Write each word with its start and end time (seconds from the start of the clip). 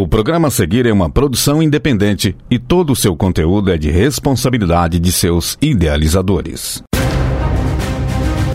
O 0.00 0.08
programa 0.08 0.48
a 0.48 0.50
seguir 0.50 0.86
é 0.86 0.92
uma 0.94 1.10
produção 1.10 1.62
independente 1.62 2.34
e 2.50 2.58
todo 2.58 2.90
o 2.90 2.96
seu 2.96 3.14
conteúdo 3.14 3.70
é 3.70 3.76
de 3.76 3.90
responsabilidade 3.90 4.98
de 4.98 5.12
seus 5.12 5.58
idealizadores. 5.60 6.82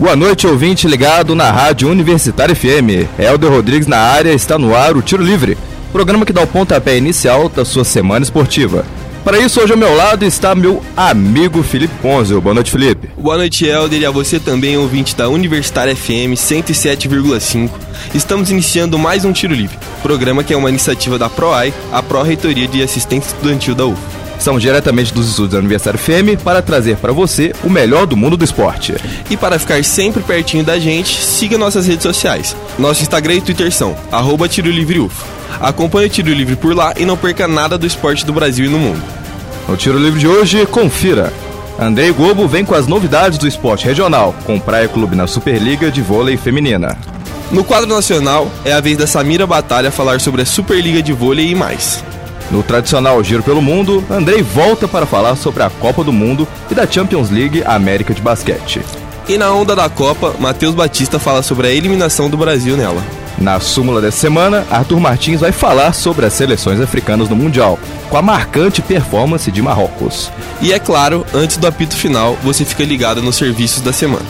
Boa 0.00 0.16
noite, 0.16 0.44
ouvinte 0.44 0.88
ligado 0.88 1.36
na 1.36 1.48
Rádio 1.52 1.88
Universitária 1.88 2.52
FM. 2.52 3.06
Helder 3.16 3.48
Rodrigues 3.48 3.86
na 3.86 3.98
área, 3.98 4.32
está 4.32 4.58
no 4.58 4.74
ar 4.74 4.96
o 4.96 5.02
Tiro 5.02 5.22
Livre, 5.22 5.56
programa 5.92 6.26
que 6.26 6.32
dá 6.32 6.42
o 6.42 6.48
pontapé 6.48 6.98
inicial 6.98 7.48
da 7.48 7.64
sua 7.64 7.84
semana 7.84 8.24
esportiva. 8.24 8.84
Para 9.26 9.40
isso, 9.40 9.60
hoje 9.60 9.72
ao 9.72 9.76
meu 9.76 9.92
lado 9.92 10.24
está 10.24 10.54
meu 10.54 10.80
amigo 10.96 11.60
Felipe 11.60 11.92
Ponzio. 12.00 12.40
Boa 12.40 12.54
noite, 12.54 12.70
Felipe. 12.70 13.10
Boa 13.18 13.36
noite, 13.36 13.66
Helder, 13.66 14.00
e 14.00 14.06
a 14.06 14.10
você 14.12 14.38
também, 14.38 14.76
ouvinte 14.76 15.16
da 15.16 15.28
Universitária 15.28 15.96
FM 15.96 16.36
107,5. 16.36 17.68
Estamos 18.14 18.52
iniciando 18.52 18.96
mais 18.96 19.24
um 19.24 19.32
Tiro 19.32 19.52
Livre, 19.52 19.76
programa 20.00 20.44
que 20.44 20.54
é 20.54 20.56
uma 20.56 20.68
iniciativa 20.68 21.18
da 21.18 21.28
PROAI, 21.28 21.74
a 21.90 22.00
Pró-Reitoria 22.04 22.68
de 22.68 22.80
Assistência 22.80 23.34
Estudantil 23.34 23.74
da 23.74 23.86
UF. 23.86 24.00
Estamos 24.38 24.62
diretamente 24.62 25.12
dos 25.12 25.28
estúdios 25.28 25.54
da 25.54 25.58
Universitária 25.58 25.98
FM 25.98 26.40
para 26.44 26.62
trazer 26.62 26.96
para 26.98 27.12
você 27.12 27.52
o 27.64 27.68
melhor 27.68 28.06
do 28.06 28.16
mundo 28.16 28.36
do 28.36 28.44
esporte. 28.44 28.94
E 29.28 29.36
para 29.36 29.58
ficar 29.58 29.82
sempre 29.82 30.22
pertinho 30.22 30.62
da 30.62 30.78
gente, 30.78 31.20
siga 31.20 31.58
nossas 31.58 31.88
redes 31.88 32.04
sociais. 32.04 32.54
Nosso 32.78 33.02
Instagram 33.02 33.34
e 33.34 33.40
Twitter 33.40 33.72
são 33.72 33.96
arroba 34.12 34.48
Tiro 34.48 34.70
Livre 34.70 35.00
UF. 35.00 35.36
Acompanhe 35.60 36.06
o 36.06 36.10
Tiro 36.10 36.32
Livre 36.32 36.54
por 36.54 36.76
lá 36.76 36.92
e 36.96 37.04
não 37.04 37.16
perca 37.16 37.48
nada 37.48 37.78
do 37.78 37.86
esporte 37.86 38.26
do 38.26 38.32
Brasil 38.32 38.66
e 38.66 38.68
no 38.68 38.78
mundo. 38.78 39.25
No 39.68 39.76
Tiro 39.76 39.98
Livre 39.98 40.20
de 40.20 40.28
hoje, 40.28 40.64
confira. 40.66 41.32
Andrei 41.78 42.12
Globo 42.12 42.46
vem 42.46 42.64
com 42.64 42.74
as 42.74 42.86
novidades 42.86 43.36
do 43.36 43.48
esporte 43.48 43.84
regional, 43.84 44.34
com 44.44 44.56
o 44.56 44.60
Praia 44.60 44.88
Clube 44.88 45.16
na 45.16 45.26
Superliga 45.26 45.90
de 45.90 46.00
Vôlei 46.00 46.36
Feminina. 46.36 46.96
No 47.50 47.64
quadro 47.64 47.88
nacional, 47.88 48.50
é 48.64 48.72
a 48.72 48.80
vez 48.80 48.96
da 48.96 49.06
Samira 49.06 49.46
Batalha 49.46 49.90
falar 49.90 50.20
sobre 50.20 50.42
a 50.42 50.46
Superliga 50.46 51.02
de 51.02 51.12
Vôlei 51.12 51.50
e 51.50 51.54
mais. 51.54 52.02
No 52.50 52.62
tradicional 52.62 53.22
Giro 53.24 53.42
pelo 53.42 53.60
Mundo, 53.60 54.04
Andrei 54.08 54.40
volta 54.40 54.86
para 54.86 55.04
falar 55.04 55.36
sobre 55.36 55.64
a 55.64 55.70
Copa 55.70 56.04
do 56.04 56.12
Mundo 56.12 56.46
e 56.70 56.74
da 56.74 56.86
Champions 56.86 57.30
League 57.30 57.62
América 57.64 58.14
de 58.14 58.22
Basquete. 58.22 58.80
E 59.28 59.36
na 59.36 59.52
onda 59.52 59.74
da 59.74 59.88
Copa, 59.88 60.34
Matheus 60.38 60.76
Batista 60.76 61.18
fala 61.18 61.42
sobre 61.42 61.66
a 61.66 61.70
eliminação 61.70 62.30
do 62.30 62.36
Brasil 62.36 62.76
nela. 62.76 63.02
Na 63.38 63.60
súmula 63.60 64.00
dessa 64.00 64.18
semana, 64.18 64.66
Arthur 64.70 64.98
Martins 64.98 65.40
vai 65.40 65.52
falar 65.52 65.92
sobre 65.92 66.24
as 66.24 66.32
seleções 66.32 66.80
africanas 66.80 67.28
no 67.28 67.36
Mundial, 67.36 67.78
com 68.08 68.16
a 68.16 68.22
marcante 68.22 68.80
performance 68.80 69.50
de 69.52 69.60
Marrocos. 69.60 70.32
E 70.60 70.72
é 70.72 70.78
claro, 70.78 71.24
antes 71.34 71.58
do 71.58 71.66
apito 71.66 71.96
final, 71.96 72.38
você 72.42 72.64
fica 72.64 72.84
ligado 72.84 73.22
nos 73.22 73.36
serviços 73.36 73.82
da 73.82 73.92
semana. 73.92 74.24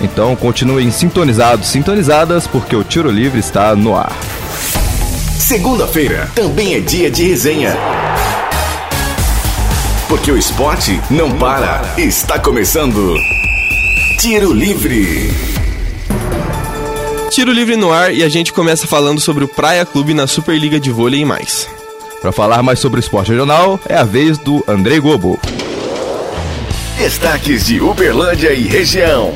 Então 0.00 0.34
continuem 0.34 0.90
sintonizados, 0.90 1.68
sintonizadas, 1.68 2.46
porque 2.46 2.74
o 2.74 2.84
Tiro 2.84 3.10
Livre 3.10 3.38
está 3.38 3.74
no 3.76 3.96
ar. 3.96 4.12
Segunda-feira 5.38 6.30
também 6.34 6.74
é 6.74 6.80
dia 6.80 7.10
de 7.10 7.24
resenha. 7.24 7.76
Porque 10.08 10.30
o 10.32 10.38
esporte 10.38 11.00
não 11.10 11.32
para. 11.32 11.82
Está 11.98 12.38
começando. 12.38 13.14
Tiro 14.18 14.52
Livre. 14.52 15.57
Tiro 17.30 17.52
livre 17.52 17.76
no 17.76 17.92
ar 17.92 18.12
e 18.12 18.22
a 18.24 18.28
gente 18.28 18.52
começa 18.52 18.86
falando 18.86 19.20
sobre 19.20 19.44
o 19.44 19.48
Praia 19.48 19.84
Clube 19.84 20.14
na 20.14 20.26
Superliga 20.26 20.80
de 20.80 20.90
Vôlei 20.90 21.20
e 21.20 21.24
mais. 21.24 21.68
Para 22.20 22.32
falar 22.32 22.62
mais 22.62 22.78
sobre 22.78 22.98
o 22.98 23.02
esporte 23.02 23.30
regional, 23.30 23.78
é 23.86 23.96
a 23.96 24.02
vez 24.02 24.38
do 24.38 24.64
Andrei 24.66 24.98
Gobo. 24.98 25.38
Destaques 26.96 27.66
de 27.66 27.80
Uberlândia 27.80 28.52
e 28.52 28.62
região. 28.62 29.34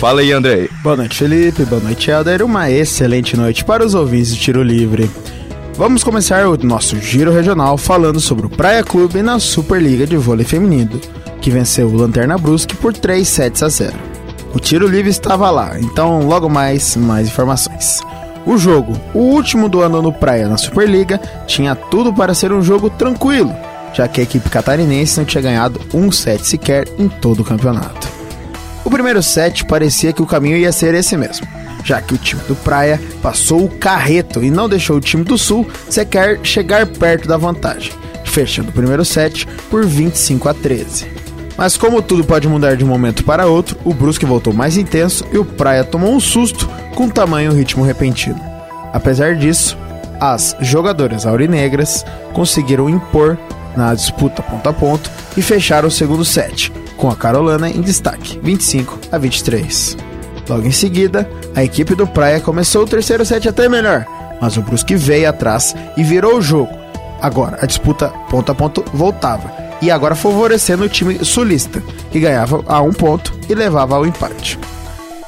Fala 0.00 0.22
aí, 0.22 0.32
Andrei. 0.32 0.68
Boa 0.82 0.96
noite, 0.96 1.16
Felipe. 1.18 1.64
Boa 1.64 1.80
noite, 1.80 2.10
Helder. 2.10 2.42
Uma 2.42 2.70
excelente 2.70 3.36
noite 3.36 3.64
para 3.64 3.84
os 3.84 3.94
ouvintes 3.94 4.34
de 4.34 4.40
Tiro 4.40 4.62
Livre. 4.62 5.08
Vamos 5.74 6.02
começar 6.02 6.46
o 6.48 6.56
nosso 6.56 6.98
giro 7.00 7.32
regional 7.32 7.76
falando 7.76 8.20
sobre 8.20 8.46
o 8.46 8.50
Praia 8.50 8.82
Clube 8.82 9.22
na 9.22 9.38
Superliga 9.38 10.06
de 10.06 10.16
Vôlei 10.16 10.44
Feminino, 10.44 11.00
que 11.40 11.50
venceu 11.50 11.88
o 11.88 11.96
Lanterna 11.96 12.38
Brusque 12.38 12.74
por 12.74 12.92
3 12.92 13.26
sets 13.26 13.62
a 13.62 13.68
0. 13.68 14.13
O 14.54 14.60
tiro 14.60 14.86
livre 14.86 15.10
estava 15.10 15.50
lá, 15.50 15.76
então 15.80 16.20
logo 16.28 16.48
mais, 16.48 16.94
mais 16.94 17.26
informações. 17.26 18.00
O 18.46 18.56
jogo, 18.56 18.96
o 19.12 19.18
último 19.18 19.68
do 19.68 19.80
ano 19.80 20.00
no 20.00 20.12
Praia 20.12 20.48
na 20.48 20.56
Superliga, 20.56 21.20
tinha 21.44 21.74
tudo 21.74 22.14
para 22.14 22.34
ser 22.34 22.52
um 22.52 22.62
jogo 22.62 22.88
tranquilo, 22.88 23.52
já 23.92 24.06
que 24.06 24.20
a 24.20 24.22
equipe 24.22 24.48
catarinense 24.48 25.18
não 25.18 25.24
tinha 25.24 25.42
ganhado 25.42 25.80
um 25.92 26.12
set 26.12 26.46
sequer 26.46 26.86
em 26.96 27.08
todo 27.08 27.40
o 27.40 27.44
campeonato. 27.44 28.06
O 28.84 28.90
primeiro 28.90 29.20
set 29.24 29.64
parecia 29.64 30.12
que 30.12 30.22
o 30.22 30.26
caminho 30.26 30.56
ia 30.56 30.70
ser 30.70 30.94
esse 30.94 31.16
mesmo, 31.16 31.48
já 31.82 32.00
que 32.00 32.14
o 32.14 32.18
time 32.18 32.42
do 32.46 32.54
Praia 32.54 33.00
passou 33.20 33.64
o 33.64 33.68
carreto 33.68 34.44
e 34.44 34.52
não 34.52 34.68
deixou 34.68 34.98
o 34.98 35.00
time 35.00 35.24
do 35.24 35.36
Sul 35.36 35.66
sequer 35.90 36.38
chegar 36.44 36.86
perto 36.86 37.26
da 37.26 37.36
vantagem, 37.36 37.92
fechando 38.24 38.68
o 38.68 38.72
primeiro 38.72 39.04
set 39.04 39.48
por 39.68 39.84
25 39.84 40.48
a 40.48 40.54
13. 40.54 41.23
Mas 41.56 41.76
como 41.76 42.02
tudo 42.02 42.24
pode 42.24 42.48
mudar 42.48 42.76
de 42.76 42.84
um 42.84 42.88
momento 42.88 43.24
para 43.24 43.46
outro, 43.46 43.78
o 43.84 43.94
Brusque 43.94 44.26
voltou 44.26 44.52
mais 44.52 44.76
intenso 44.76 45.24
e 45.32 45.38
o 45.38 45.44
Praia 45.44 45.84
tomou 45.84 46.12
um 46.12 46.20
susto 46.20 46.68
com 46.94 47.08
tamanho 47.08 47.52
ritmo 47.52 47.84
repentino. 47.84 48.40
Apesar 48.92 49.36
disso, 49.36 49.78
as 50.20 50.56
jogadoras 50.60 51.26
aurinegras 51.26 52.04
conseguiram 52.32 52.88
impor 52.88 53.38
na 53.76 53.94
disputa 53.94 54.42
ponto 54.42 54.68
a 54.68 54.72
ponto 54.72 55.10
e 55.36 55.42
fecharam 55.42 55.88
o 55.88 55.90
segundo 55.90 56.24
set, 56.24 56.72
com 56.96 57.10
a 57.10 57.16
Carolina 57.16 57.68
em 57.68 57.80
destaque, 57.80 58.38
25 58.42 58.98
a 59.10 59.18
23. 59.18 59.96
Logo 60.48 60.66
em 60.66 60.72
seguida, 60.72 61.28
a 61.54 61.64
equipe 61.64 61.94
do 61.94 62.06
Praia 62.06 62.40
começou 62.40 62.82
o 62.82 62.86
terceiro 62.86 63.24
set 63.24 63.48
até 63.48 63.68
melhor, 63.68 64.06
mas 64.40 64.56
o 64.56 64.62
Brusque 64.62 64.94
veio 64.94 65.28
atrás 65.28 65.74
e 65.96 66.02
virou 66.02 66.36
o 66.36 66.42
jogo. 66.42 66.72
Agora, 67.20 67.58
a 67.62 67.66
disputa 67.66 68.08
ponto 68.28 68.52
a 68.52 68.54
ponto 68.54 68.84
voltava 68.92 69.63
e 69.84 69.90
agora 69.90 70.14
favorecendo 70.14 70.84
o 70.84 70.88
time 70.88 71.22
sulista, 71.22 71.82
que 72.10 72.18
ganhava 72.18 72.64
a 72.66 72.80
um 72.80 72.90
ponto 72.90 73.34
e 73.50 73.54
levava 73.54 73.94
ao 73.94 74.06
empate. 74.06 74.58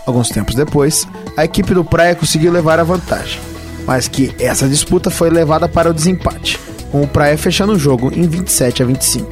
Alguns 0.07 0.31
tempos 0.31 0.55
depois, 0.55 1.07
a 1.37 1.45
equipe 1.45 1.75
do 1.75 1.85
Praia 1.85 2.15
conseguiu 2.15 2.51
levar 2.51 2.81
a 2.81 2.85
vantagem, 2.85 3.39
mas 3.87 4.09
que 4.09 4.35
essa 4.41 4.67
disputa 4.67 5.11
foi 5.11 5.29
levada 5.29 5.69
para 5.69 5.91
o 5.91 5.95
desempate, 5.95 6.59
com 6.91 7.03
o 7.03 7.07
Praia 7.07 7.37
fechando 7.37 7.75
o 7.75 7.79
jogo 7.79 8.11
em 8.15 8.27
27 8.27 8.83
a 8.83 8.87
25. 8.87 9.31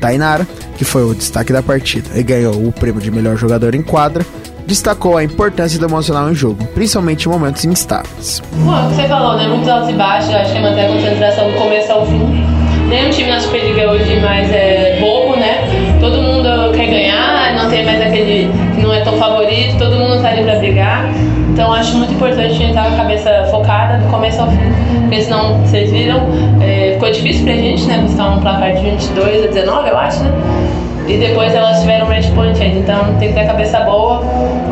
Tainara, 0.00 0.46
que 0.76 0.84
foi 0.84 1.02
o 1.02 1.14
destaque 1.14 1.52
da 1.52 1.62
partida 1.62 2.08
e 2.14 2.22
ganhou 2.22 2.54
o 2.54 2.70
prêmio 2.70 3.00
de 3.00 3.10
melhor 3.10 3.36
jogador 3.36 3.74
em 3.74 3.82
quadra, 3.82 4.24
destacou 4.68 5.16
a 5.16 5.24
importância 5.24 5.80
do 5.80 5.86
emocional 5.86 6.30
em 6.30 6.34
jogo, 6.34 6.64
principalmente 6.66 7.26
em 7.26 7.28
momentos 7.28 7.64
instáveis. 7.64 8.40
Bom, 8.52 8.88
você 8.88 9.08
falou, 9.08 9.36
né? 9.36 9.48
Muitos 9.48 9.68
altos 9.68 9.90
e 9.90 9.94
baixos, 9.94 10.32
acho 10.32 10.52
que 10.52 10.60
manter 10.60 10.86
a 10.86 10.88
concentração 10.88 11.50
do 11.50 11.58
começo 11.58 11.90
ao 11.90 12.06
fim 12.06 12.53
Nenhum 12.88 13.10
time 13.10 13.30
na 13.30 13.40
Superliga 13.40 13.90
hoje 13.90 14.20
mais 14.20 14.52
é 14.52 14.98
bobo, 15.00 15.36
né? 15.36 15.68
Todo 16.00 16.20
mundo 16.20 16.72
quer 16.74 16.86
ganhar, 16.86 17.54
não 17.56 17.70
tem 17.70 17.84
mais 17.84 18.00
aquele 18.00 18.50
que 18.74 18.82
não 18.82 18.92
é 18.92 19.00
tão 19.00 19.14
favorito, 19.14 19.78
todo 19.78 19.96
mundo 19.96 20.20
tá 20.20 20.28
ali 20.28 20.42
pra 20.42 20.56
brigar. 20.56 21.10
Então 21.52 21.72
acho 21.72 21.96
muito 21.96 22.12
importante 22.12 22.46
a 22.46 22.48
gente 22.48 22.68
estar 22.70 22.86
com 22.88 22.94
a 22.94 22.96
cabeça 22.96 23.48
focada 23.50 23.98
do 23.98 24.10
começo 24.10 24.40
ao 24.40 24.50
fim. 24.50 24.58
Porque 25.02 25.22
senão, 25.22 25.60
vocês 25.60 25.90
viram, 25.90 26.20
é, 26.60 26.92
ficou 26.94 27.10
difícil 27.10 27.44
pra 27.44 27.54
gente, 27.54 27.84
né? 27.84 27.98
Buscar 27.98 28.30
um 28.30 28.40
placar 28.40 28.74
de 28.74 28.82
22 28.82 29.44
a 29.44 29.46
19, 29.46 29.88
eu 29.88 29.96
acho, 29.96 30.24
né? 30.24 30.30
E 31.06 31.18
depois 31.18 31.52
elas 31.54 31.80
tiveram 31.80 32.08
match 32.08 32.30
point 32.34 32.60
ainda. 32.62 32.78
Então 32.78 33.18
tem 33.18 33.28
que 33.28 33.34
ter 33.34 33.40
a 33.40 33.46
cabeça 33.46 33.80
boa, 33.80 34.22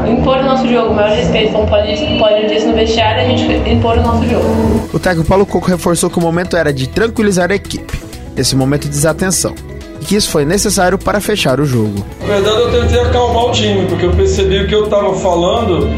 impor 0.09 0.39
o 0.39 0.43
nosso 0.43 0.67
jogo. 0.67 0.91
O 0.91 0.95
maior 0.95 1.11
respeito, 1.11 1.53
como 1.53 1.67
pode, 1.67 1.95
pode 2.19 2.49
dizer 2.49 2.67
no 2.67 2.75
vestiário, 2.75 3.23
a 3.23 3.25
gente 3.25 3.71
impor 3.71 3.99
o 3.99 4.03
nosso 4.03 4.27
jogo. 4.29 4.89
O 4.93 4.99
técnico 4.99 5.29
Paulo 5.29 5.45
Coco 5.45 5.69
reforçou 5.69 6.09
que 6.09 6.19
o 6.19 6.23
momento 6.23 6.57
era 6.57 6.73
de 6.73 6.89
tranquilizar 6.89 7.51
a 7.51 7.55
equipe, 7.55 8.01
nesse 8.35 8.57
momento 8.57 8.83
de 8.83 8.89
desatenção. 8.89 9.55
E 10.01 10.05
que 10.05 10.17
isso 10.17 10.31
foi 10.31 10.45
necessário 10.45 10.99
para 10.99 11.21
fechar 11.21 11.61
o 11.61 11.67
jogo. 11.67 12.05
Na 12.23 12.35
verdade, 12.35 12.61
eu 12.61 12.81
tentei 12.81 13.01
acalmar 13.01 13.45
o 13.45 13.53
time, 13.53 13.87
porque 13.87 14.07
eu 14.07 14.13
percebi 14.13 14.61
o 14.61 14.67
que 14.67 14.75
eu 14.75 14.85
estava 14.85 15.15
falando, 15.15 15.89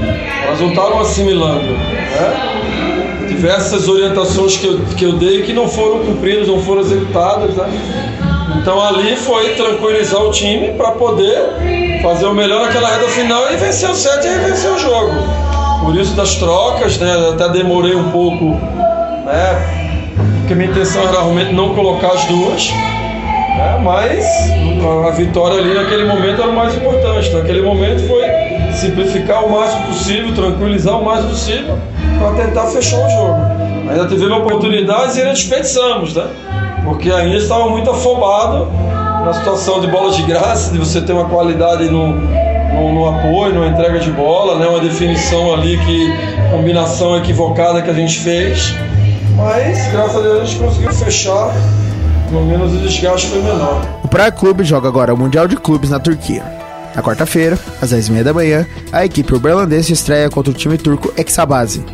elas 0.47 0.61
não 0.61 0.69
estavam 0.71 1.01
assimilando. 1.01 1.69
Né? 1.69 3.27
Diversas 3.29 3.89
orientações 3.89 4.57
que 4.57 4.67
eu, 4.67 4.81
que 4.97 5.05
eu 5.05 5.13
dei 5.13 5.43
que 5.43 5.53
não 5.53 5.69
foram 5.69 6.01
cumpridas, 6.01 6.49
não 6.49 6.61
foram 6.61 6.83
executadas. 6.83 7.55
Né? 7.55 8.34
Então 8.65 8.83
ali 8.83 9.15
foi 9.15 9.51
tranquilizar 9.57 10.23
o 10.23 10.31
time 10.31 10.73
para 10.73 10.93
poder 10.93 12.01
fazer 12.03 12.25
o 12.25 12.33
melhor 12.33 12.63
naquela 12.63 12.89
reta 12.89 13.09
final 13.11 13.53
e 13.53 13.57
vencer 13.57 13.91
o 13.91 13.95
set 13.95 14.27
e 14.27 14.39
vencer 14.39 14.71
o 14.71 14.79
jogo. 14.79 15.13
Por 15.85 15.95
isso 15.95 16.15
das 16.15 16.37
trocas, 16.37 16.97
né? 16.97 17.29
Até 17.35 17.51
demorei 17.51 17.95
um 17.95 18.11
pouco, 18.11 18.55
né? 19.27 20.15
Porque 20.39 20.55
minha 20.55 20.71
intenção 20.71 21.03
era 21.03 21.11
realmente 21.11 21.53
não 21.53 21.75
colocar 21.75 22.13
as 22.13 22.25
duas. 22.25 22.71
Né? 22.71 23.81
Mas 23.85 24.25
a 25.07 25.11
vitória 25.11 25.59
ali 25.59 25.75
naquele 25.75 26.07
momento 26.07 26.41
era 26.41 26.51
o 26.51 26.57
mais 26.57 26.75
importante. 26.75 27.35
Naquele 27.35 27.61
momento 27.61 28.09
foi 28.09 28.25
simplificar 28.73 29.45
o 29.45 29.53
máximo 29.53 29.89
possível, 29.89 30.35
tranquilizar 30.35 30.99
o 30.99 31.05
mais 31.05 31.23
possível 31.23 31.79
para 32.19 32.47
tentar 32.47 32.65
fechar 32.69 32.97
o 32.97 33.11
jogo. 33.11 33.43
Ainda 33.91 34.07
tivemos 34.09 34.39
oportunidades 34.39 35.17
e 35.17 35.21
ainda 35.21 35.35
desperdiçamos, 35.35 36.15
né? 36.15 36.25
Porque 36.85 37.11
ainda 37.11 37.37
estava 37.37 37.69
muito 37.69 37.91
afobado 37.91 38.69
na 39.25 39.33
situação 39.33 39.81
de 39.81 39.87
bola 39.87 40.13
de 40.13 40.23
graça, 40.23 40.71
de 40.71 40.79
você 40.79 41.01
ter 41.01 41.13
uma 41.13 41.25
qualidade 41.25 41.85
no, 41.85 42.15
no, 42.15 42.93
no, 42.93 43.09
apoio, 43.09 43.59
na 43.59 43.69
entrega 43.69 43.99
de 43.99 44.11
bola, 44.11 44.59
né? 44.59 44.67
uma 44.67 44.81
definição 44.81 45.55
ali 45.55 45.79
que 45.79 46.13
combinação 46.51 47.17
equivocada 47.17 47.81
que 47.81 47.91
a 47.91 47.95
gente 47.95 48.21
fez. 48.21 48.75
Mas, 49.35 49.91
graças 49.91 50.17
a 50.17 50.21
Deus, 50.21 50.43
a 50.43 50.45
gente 50.45 50.59
conseguiu 50.61 50.93
fechar. 50.93 51.53
Pelo 52.29 52.45
menos 52.45 52.73
o 52.73 52.77
desgaste 52.77 53.29
foi 53.29 53.43
menor. 53.43 53.83
O 54.03 54.09
Praia 54.09 54.31
Clube 54.31 54.65
joga 54.65 54.89
agora 54.89 55.13
o 55.13 55.17
Mundial 55.17 55.49
de 55.49 55.57
Clubes 55.57 55.91
na 55.91 55.99
Turquia. 55.99 56.43
Na 56.95 57.03
quarta-feira, 57.03 57.59
às 57.83 57.93
10h30 57.93 58.23
da 58.23 58.33
manhã, 58.33 58.67
a 58.93 59.05
equipe 59.05 59.35
uberlandense 59.35 59.93
estreia 59.93 60.31
contra 60.31 60.53
o 60.53 60.55
time 60.55 60.79
turco 60.79 61.13
Exabase. 61.17 61.85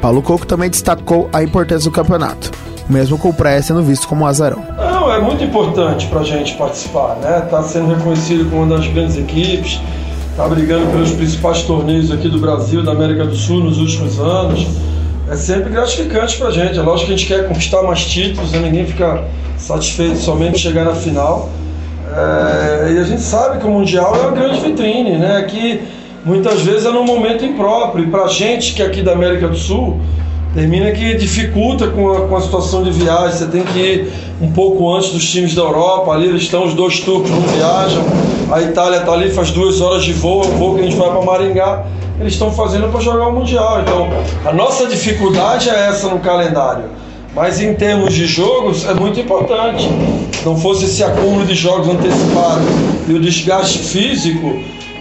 Paulo 0.00 0.22
Coco 0.22 0.46
também 0.46 0.68
destacou 0.68 1.28
a 1.32 1.42
importância 1.42 1.90
do 1.90 1.94
campeonato, 1.94 2.50
mesmo 2.90 3.16
com 3.18 3.28
o 3.28 3.34
Praia 3.34 3.62
sendo 3.62 3.82
visto 3.82 4.06
como 4.08 4.24
um 4.24 4.26
azarão. 4.26 4.62
Não, 4.76 5.12
é 5.12 5.20
muito 5.20 5.42
importante 5.44 6.06
pra 6.06 6.22
gente 6.22 6.54
participar, 6.54 7.16
né? 7.16 7.46
Tá 7.50 7.62
sendo 7.62 7.94
reconhecido 7.94 8.50
como 8.50 8.62
uma 8.62 8.76
das 8.76 8.86
grandes 8.86 9.16
equipes, 9.16 9.80
tá 10.36 10.46
brigando 10.48 10.86
pelos 10.86 11.12
principais 11.12 11.62
torneios 11.62 12.10
aqui 12.10 12.28
do 12.28 12.38
Brasil, 12.38 12.82
da 12.82 12.92
América 12.92 13.24
do 13.24 13.34
Sul 13.34 13.60
nos 13.60 13.78
últimos 13.78 14.18
anos. 14.18 14.66
É 15.30 15.36
sempre 15.36 15.70
gratificante 15.70 16.36
pra 16.36 16.50
gente. 16.50 16.76
É 16.76 16.82
lógico 16.82 17.06
que 17.06 17.14
a 17.14 17.16
gente 17.16 17.28
quer 17.28 17.46
conquistar 17.46 17.82
mais 17.82 18.04
títulos, 18.04 18.50
né? 18.50 18.58
ninguém 18.58 18.84
fica 18.84 19.22
satisfeito 19.56 20.18
somente 20.18 20.58
chegar 20.58 20.84
na 20.84 20.94
final. 20.94 21.48
É, 22.12 22.92
e 22.92 22.98
a 22.98 23.04
gente 23.04 23.22
sabe 23.22 23.58
que 23.58 23.66
o 23.66 23.70
Mundial 23.70 24.12
é 24.16 24.18
uma 24.18 24.32
grande 24.32 24.60
vitrine, 24.60 25.16
né? 25.16 25.42
Que 25.48 25.82
muitas 26.24 26.62
vezes 26.62 26.84
é 26.84 26.90
num 26.90 27.04
momento 27.04 27.44
impróprio. 27.44 28.04
E 28.04 28.10
pra 28.10 28.26
gente 28.26 28.74
que 28.74 28.82
é 28.82 28.86
aqui 28.86 29.02
da 29.02 29.12
América 29.12 29.46
do 29.46 29.56
Sul, 29.56 30.00
termina 30.54 30.90
que 30.90 31.14
dificulta 31.14 31.88
com 31.88 32.10
a, 32.10 32.26
com 32.26 32.36
a 32.36 32.40
situação 32.40 32.82
de 32.82 32.90
viagem. 32.90 33.38
Você 33.38 33.46
tem 33.46 33.62
que 33.62 33.78
ir 33.78 34.12
um 34.40 34.50
pouco 34.52 34.92
antes 34.94 35.10
dos 35.10 35.28
times 35.30 35.54
da 35.54 35.62
Europa. 35.62 36.12
Ali 36.12 36.28
eles 36.28 36.42
estão, 36.42 36.64
os 36.64 36.74
dois 36.74 37.00
turcos 37.00 37.30
não 37.30 37.40
viajam. 37.40 38.02
A 38.50 38.60
Itália 38.60 38.98
está 38.98 39.12
ali, 39.12 39.30
faz 39.30 39.50
duas 39.50 39.80
horas 39.80 40.04
de 40.04 40.12
voo, 40.12 40.40
o 40.40 40.50
voo 40.56 40.74
que 40.74 40.80
a 40.80 40.84
gente 40.84 40.96
vai 40.96 41.10
para 41.10 41.22
Maringá. 41.22 41.84
Eles 42.18 42.34
estão 42.34 42.52
fazendo 42.52 42.88
para 42.90 43.00
jogar 43.00 43.28
o 43.28 43.32
Mundial. 43.32 43.80
Então, 43.80 44.08
a 44.44 44.52
nossa 44.52 44.86
dificuldade 44.86 45.70
é 45.70 45.88
essa 45.88 46.08
no 46.08 46.18
calendário. 46.18 46.84
Mas 47.34 47.60
em 47.60 47.74
termos 47.74 48.12
de 48.12 48.26
jogos 48.26 48.84
é 48.84 48.92
muito 48.92 49.20
importante. 49.20 49.88
Não 50.44 50.56
fosse 50.56 50.84
esse 50.84 51.02
acúmulo 51.04 51.46
de 51.46 51.54
jogos 51.54 51.88
antecipados 51.88 52.66
e 53.08 53.12
o 53.12 53.20
desgaste 53.20 53.78
físico, 53.78 54.58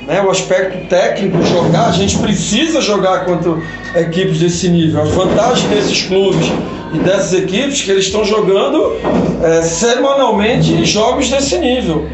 né, 0.10 0.24
o 0.24 0.32
aspecto 0.32 0.88
técnico, 0.88 1.38
jogar, 1.44 1.90
a 1.90 1.92
gente 1.92 2.18
precisa 2.18 2.82
jogar 2.82 3.26
contra 3.26 3.58
equipes 3.96 4.40
desse 4.40 4.68
nível. 4.68 5.04
As 5.04 5.10
vantagens 5.10 5.70
desses 5.70 6.02
clubes 6.02 6.52
e 6.92 6.98
dessas 6.98 7.34
equipes 7.34 7.84
que 7.84 7.92
eles 7.92 8.06
estão 8.06 8.26
jogando 8.26 8.98
é, 9.44 9.62
semanalmente 9.62 10.84
jogos 10.84 11.30
desse 11.30 11.60
nível. 11.60 12.10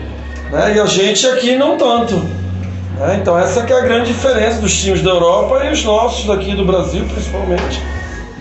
Né, 0.52 0.74
e 0.76 0.80
a 0.80 0.86
gente 0.86 1.26
aqui 1.26 1.56
não 1.56 1.78
tanto. 1.78 2.16
Né, 2.16 3.18
então 3.22 3.40
essa 3.40 3.64
que 3.64 3.72
é 3.72 3.78
a 3.78 3.82
grande 3.82 4.08
diferença 4.08 4.60
dos 4.60 4.78
times 4.78 5.02
da 5.02 5.12
Europa 5.12 5.64
e 5.64 5.72
os 5.72 5.86
nossos 5.86 6.26
daqui 6.26 6.54
do 6.54 6.66
Brasil, 6.66 7.06
principalmente 7.06 7.82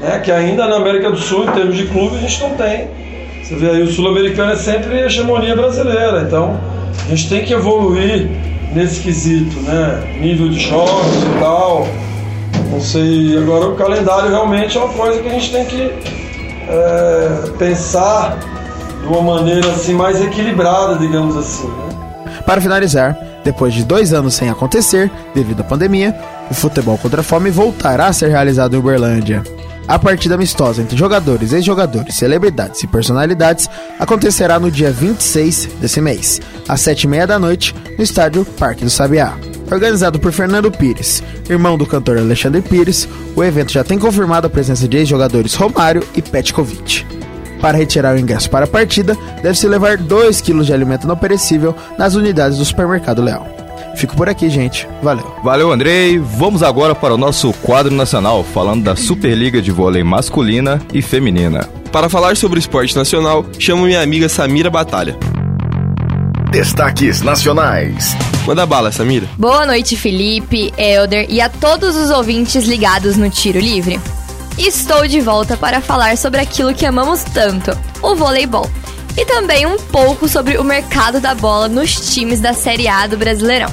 né, 0.00 0.18
que 0.18 0.32
ainda 0.32 0.66
na 0.66 0.76
América 0.76 1.12
do 1.12 1.16
Sul, 1.16 1.44
em 1.44 1.52
termos 1.52 1.76
de 1.76 1.86
clube, 1.86 2.16
a 2.16 2.20
gente 2.20 2.40
não 2.40 2.50
tem. 2.50 2.88
Você 3.40 3.54
vê 3.54 3.70
aí, 3.70 3.82
o 3.82 3.86
sul-americano 3.86 4.52
é 4.52 4.56
sempre 4.56 4.98
a 4.98 5.06
hegemonia 5.06 5.54
brasileira, 5.54 6.22
então 6.26 6.58
a 7.06 7.08
gente 7.10 7.28
tem 7.28 7.44
que 7.44 7.52
evoluir 7.52 8.28
nesse 8.74 9.00
quesito, 9.00 9.60
né? 9.60 10.16
Nível 10.20 10.48
de 10.48 10.58
jogos 10.58 11.14
e 11.14 11.40
tal. 11.40 11.86
Não 12.70 12.80
sei, 12.80 13.38
agora 13.38 13.68
o 13.68 13.76
calendário 13.76 14.30
realmente 14.30 14.76
é 14.76 14.80
uma 14.80 14.92
coisa 14.92 15.22
que 15.22 15.28
a 15.28 15.32
gente 15.32 15.52
tem 15.52 15.64
que 15.64 15.92
é, 16.68 17.50
pensar 17.58 18.38
de 19.00 19.06
uma 19.06 19.22
maneira 19.22 19.70
assim 19.70 19.94
mais 19.94 20.20
equilibrada, 20.20 20.96
digamos 20.96 21.36
assim. 21.36 21.68
Né? 21.68 22.42
Para 22.44 22.60
finalizar, 22.60 23.16
depois 23.44 23.72
de 23.74 23.84
dois 23.84 24.12
anos 24.12 24.34
sem 24.34 24.50
acontecer, 24.50 25.10
devido 25.34 25.60
à 25.60 25.64
pandemia, 25.64 26.14
o 26.50 26.54
futebol 26.54 26.98
contra 26.98 27.20
a 27.20 27.24
fome 27.24 27.50
voltará 27.50 28.06
a 28.06 28.12
ser 28.12 28.28
realizado 28.28 28.74
em 28.74 28.78
Uberlândia. 28.78 29.42
A 29.86 29.98
partida 29.98 30.34
amistosa 30.34 30.80
entre 30.80 30.96
jogadores, 30.96 31.52
ex-jogadores, 31.52 32.14
celebridades 32.14 32.82
e 32.82 32.86
personalidades 32.86 33.68
acontecerá 33.98 34.58
no 34.58 34.70
dia 34.70 34.90
26 34.90 35.68
desse 35.80 36.00
mês, 36.00 36.40
às 36.66 36.80
7h30 36.80 37.26
da 37.26 37.38
noite, 37.38 37.74
no 37.96 38.02
estádio 38.02 38.44
Parque 38.58 38.84
do 38.84 38.90
Sabiá. 38.90 39.34
Organizado 39.70 40.18
por 40.18 40.32
Fernando 40.32 40.70
Pires, 40.70 41.22
irmão 41.48 41.76
do 41.76 41.86
cantor 41.86 42.16
Alexandre 42.16 42.62
Pires, 42.62 43.08
o 43.36 43.44
evento 43.44 43.72
já 43.72 43.84
tem 43.84 43.98
confirmado 43.98 44.46
a 44.46 44.50
presença 44.50 44.88
de 44.88 44.96
ex-jogadores 44.96 45.54
Romário 45.54 46.02
e 46.14 46.22
Petkovic. 46.22 47.04
Para 47.60 47.78
retirar 47.78 48.14
o 48.14 48.18
ingresso 48.18 48.50
para 48.50 48.64
a 48.64 48.68
partida, 48.68 49.16
deve-se 49.42 49.66
levar 49.66 49.96
2 49.96 50.40
kg 50.40 50.62
de 50.62 50.72
alimento 50.72 51.06
não 51.06 51.16
perecível 51.16 51.74
nas 51.98 52.14
unidades 52.14 52.58
do 52.58 52.64
Supermercado 52.64 53.22
Leal. 53.22 53.53
Fico 53.96 54.16
por 54.16 54.28
aqui, 54.28 54.50
gente. 54.50 54.88
Valeu. 55.02 55.34
Valeu, 55.42 55.72
Andrei. 55.72 56.18
Vamos 56.18 56.62
agora 56.62 56.94
para 56.94 57.14
o 57.14 57.18
nosso 57.18 57.52
quadro 57.54 57.94
nacional, 57.94 58.44
falando 58.44 58.84
da 58.84 58.96
Superliga 58.96 59.62
de 59.62 59.70
Vôlei 59.70 60.02
masculina 60.02 60.80
e 60.92 61.00
feminina. 61.00 61.68
Para 61.92 62.08
falar 62.08 62.36
sobre 62.36 62.58
o 62.58 62.60
esporte 62.60 62.96
nacional, 62.96 63.46
chamo 63.58 63.84
minha 63.84 64.02
amiga 64.02 64.28
Samira 64.28 64.68
Batalha. 64.68 65.16
Destaques 66.50 67.22
nacionais. 67.22 68.16
Manda 68.46 68.66
bala, 68.66 68.92
Samira. 68.92 69.26
Boa 69.38 69.64
noite, 69.64 69.96
Felipe, 69.96 70.72
Elder 70.76 71.26
e 71.28 71.40
a 71.40 71.48
todos 71.48 71.96
os 71.96 72.10
ouvintes 72.10 72.64
ligados 72.64 73.16
no 73.16 73.30
Tiro 73.30 73.58
Livre. 73.58 74.00
Estou 74.58 75.06
de 75.08 75.20
volta 75.20 75.56
para 75.56 75.80
falar 75.80 76.16
sobre 76.16 76.40
aquilo 76.40 76.74
que 76.74 76.86
amamos 76.86 77.24
tanto, 77.24 77.76
o 78.02 78.14
voleibol 78.14 78.68
e 79.16 79.24
também 79.24 79.66
um 79.66 79.76
pouco 79.76 80.28
sobre 80.28 80.58
o 80.58 80.64
mercado 80.64 81.20
da 81.20 81.34
bola 81.34 81.68
nos 81.68 82.12
times 82.12 82.40
da 82.40 82.52
Série 82.52 82.88
A 82.88 83.06
do 83.06 83.16
Brasileirão. 83.16 83.70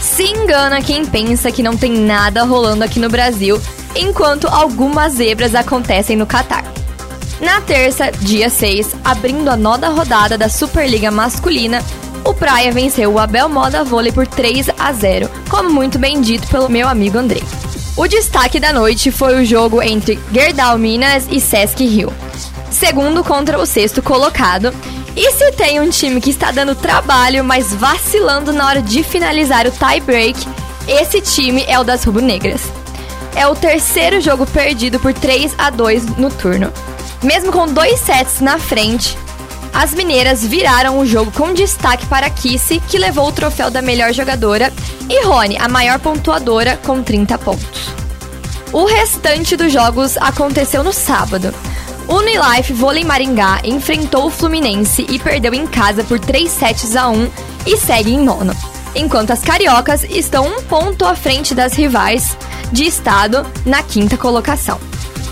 Se 0.00 0.24
engana 0.24 0.82
quem 0.82 1.04
pensa 1.06 1.50
que 1.50 1.62
não 1.62 1.76
tem 1.76 1.92
nada 1.92 2.44
rolando 2.44 2.84
aqui 2.84 3.00
no 3.00 3.08
Brasil, 3.08 3.60
enquanto 3.96 4.46
algumas 4.46 5.14
zebras 5.14 5.54
acontecem 5.54 6.16
no 6.16 6.26
Catar. 6.26 6.64
Na 7.40 7.60
terça, 7.60 8.12
dia 8.20 8.48
6, 8.48 8.94
abrindo 9.04 9.48
a 9.48 9.56
nova 9.56 9.88
rodada 9.88 10.38
da 10.38 10.48
Superliga 10.48 11.10
Masculina, 11.10 11.82
o 12.24 12.32
Praia 12.32 12.70
venceu 12.70 13.12
o 13.12 13.18
Abel 13.18 13.48
Moda 13.48 13.82
Vôlei 13.84 14.12
por 14.12 14.26
3 14.26 14.68
a 14.78 14.92
0, 14.92 15.28
como 15.48 15.70
muito 15.70 15.98
bem 15.98 16.20
dito 16.20 16.46
pelo 16.48 16.68
meu 16.68 16.88
amigo 16.88 17.18
Andrei. 17.18 17.42
O 17.96 18.06
destaque 18.06 18.60
da 18.60 18.72
noite 18.72 19.10
foi 19.10 19.40
o 19.40 19.44
jogo 19.44 19.82
entre 19.82 20.18
Gerdau 20.32 20.78
Minas 20.78 21.26
e 21.30 21.40
Sesc 21.40 21.84
Rio 21.84 22.12
segundo 22.74 23.24
contra 23.24 23.58
o 23.58 23.64
sexto 23.64 24.02
colocado. 24.02 24.74
E 25.16 25.30
se 25.30 25.52
tem 25.52 25.80
um 25.80 25.88
time 25.88 26.20
que 26.20 26.30
está 26.30 26.50
dando 26.50 26.74
trabalho, 26.74 27.44
mas 27.44 27.72
vacilando 27.72 28.52
na 28.52 28.66
hora 28.66 28.82
de 28.82 29.02
finalizar 29.02 29.66
o 29.66 29.70
tie 29.70 30.00
break, 30.00 30.46
esse 30.88 31.20
time 31.20 31.64
é 31.66 31.78
o 31.78 31.84
das 31.84 32.04
rubro-negras. 32.04 32.60
É 33.34 33.46
o 33.46 33.54
terceiro 33.54 34.20
jogo 34.20 34.46
perdido 34.46 34.98
por 34.98 35.12
3 35.12 35.54
a 35.56 35.70
2 35.70 36.16
no 36.16 36.30
turno. 36.30 36.72
Mesmo 37.22 37.50
com 37.50 37.66
dois 37.66 37.98
sets 38.00 38.40
na 38.40 38.58
frente, 38.58 39.16
as 39.72 39.92
mineiras 39.92 40.44
viraram 40.44 40.98
o 40.98 41.06
jogo 41.06 41.32
com 41.32 41.52
destaque 41.52 42.06
para 42.06 42.30
Kissy, 42.30 42.80
que 42.88 42.98
levou 42.98 43.28
o 43.28 43.32
troféu 43.32 43.70
da 43.70 43.82
melhor 43.82 44.12
jogadora, 44.12 44.72
e 45.08 45.24
Rony, 45.24 45.56
a 45.58 45.68
maior 45.68 45.98
pontuadora, 45.98 46.78
com 46.84 47.02
30 47.02 47.38
pontos. 47.38 47.88
O 48.72 48.84
restante 48.84 49.56
dos 49.56 49.72
jogos 49.72 50.16
aconteceu 50.16 50.84
no 50.84 50.92
sábado. 50.92 51.52
Unilife 52.08 52.72
Vôlei 52.72 53.04
Maringá 53.04 53.60
enfrentou 53.64 54.26
o 54.26 54.30
Fluminense 54.30 55.06
e 55.08 55.18
perdeu 55.18 55.54
em 55.54 55.66
casa 55.66 56.04
por 56.04 56.20
3 56.20 56.50
sets 56.50 56.94
a 56.96 57.08
1 57.08 57.30
e 57.66 57.76
segue 57.76 58.12
em 58.12 58.18
nono. 58.18 58.54
Enquanto 58.94 59.32
as 59.32 59.40
cariocas 59.40 60.04
estão 60.04 60.46
um 60.46 60.62
ponto 60.62 61.04
à 61.04 61.14
frente 61.14 61.54
das 61.54 61.72
rivais 61.72 62.36
de 62.70 62.84
estado 62.84 63.44
na 63.64 63.82
quinta 63.82 64.16
colocação. 64.16 64.78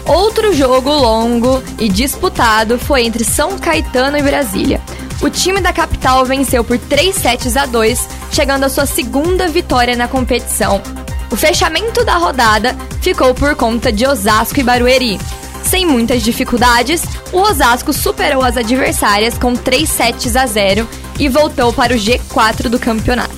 Outro 0.04 0.52
jogo 0.52 0.90
longo 0.90 1.62
e 1.78 1.88
disputado 1.88 2.78
foi 2.78 3.04
entre 3.04 3.24
São 3.24 3.58
Caetano 3.58 4.18
e 4.18 4.22
Brasília. 4.22 4.80
O 5.20 5.30
time 5.30 5.60
da 5.60 5.72
capital 5.72 6.24
venceu 6.24 6.64
por 6.64 6.76
3 6.78 7.14
sets 7.14 7.56
a 7.56 7.66
2, 7.66 8.08
chegando 8.32 8.64
à 8.64 8.68
sua 8.68 8.86
segunda 8.86 9.46
vitória 9.46 9.94
na 9.94 10.08
competição. 10.08 10.82
O 11.30 11.36
fechamento 11.36 12.04
da 12.04 12.16
rodada 12.16 12.76
ficou 13.00 13.32
por 13.32 13.54
conta 13.54 13.92
de 13.92 14.04
Osasco 14.04 14.58
e 14.58 14.62
Barueri, 14.64 15.20
sem 15.62 15.86
muitas 15.86 16.22
dificuldades, 16.22 17.02
o 17.32 17.38
Osasco 17.38 17.92
superou 17.92 18.42
as 18.42 18.56
adversárias 18.56 19.38
com 19.38 19.54
3 19.54 19.88
sets 19.88 20.36
a 20.36 20.46
0 20.46 20.88
e 21.18 21.28
voltou 21.28 21.72
para 21.72 21.94
o 21.94 21.96
G4 21.96 22.68
do 22.68 22.78
campeonato. 22.78 23.32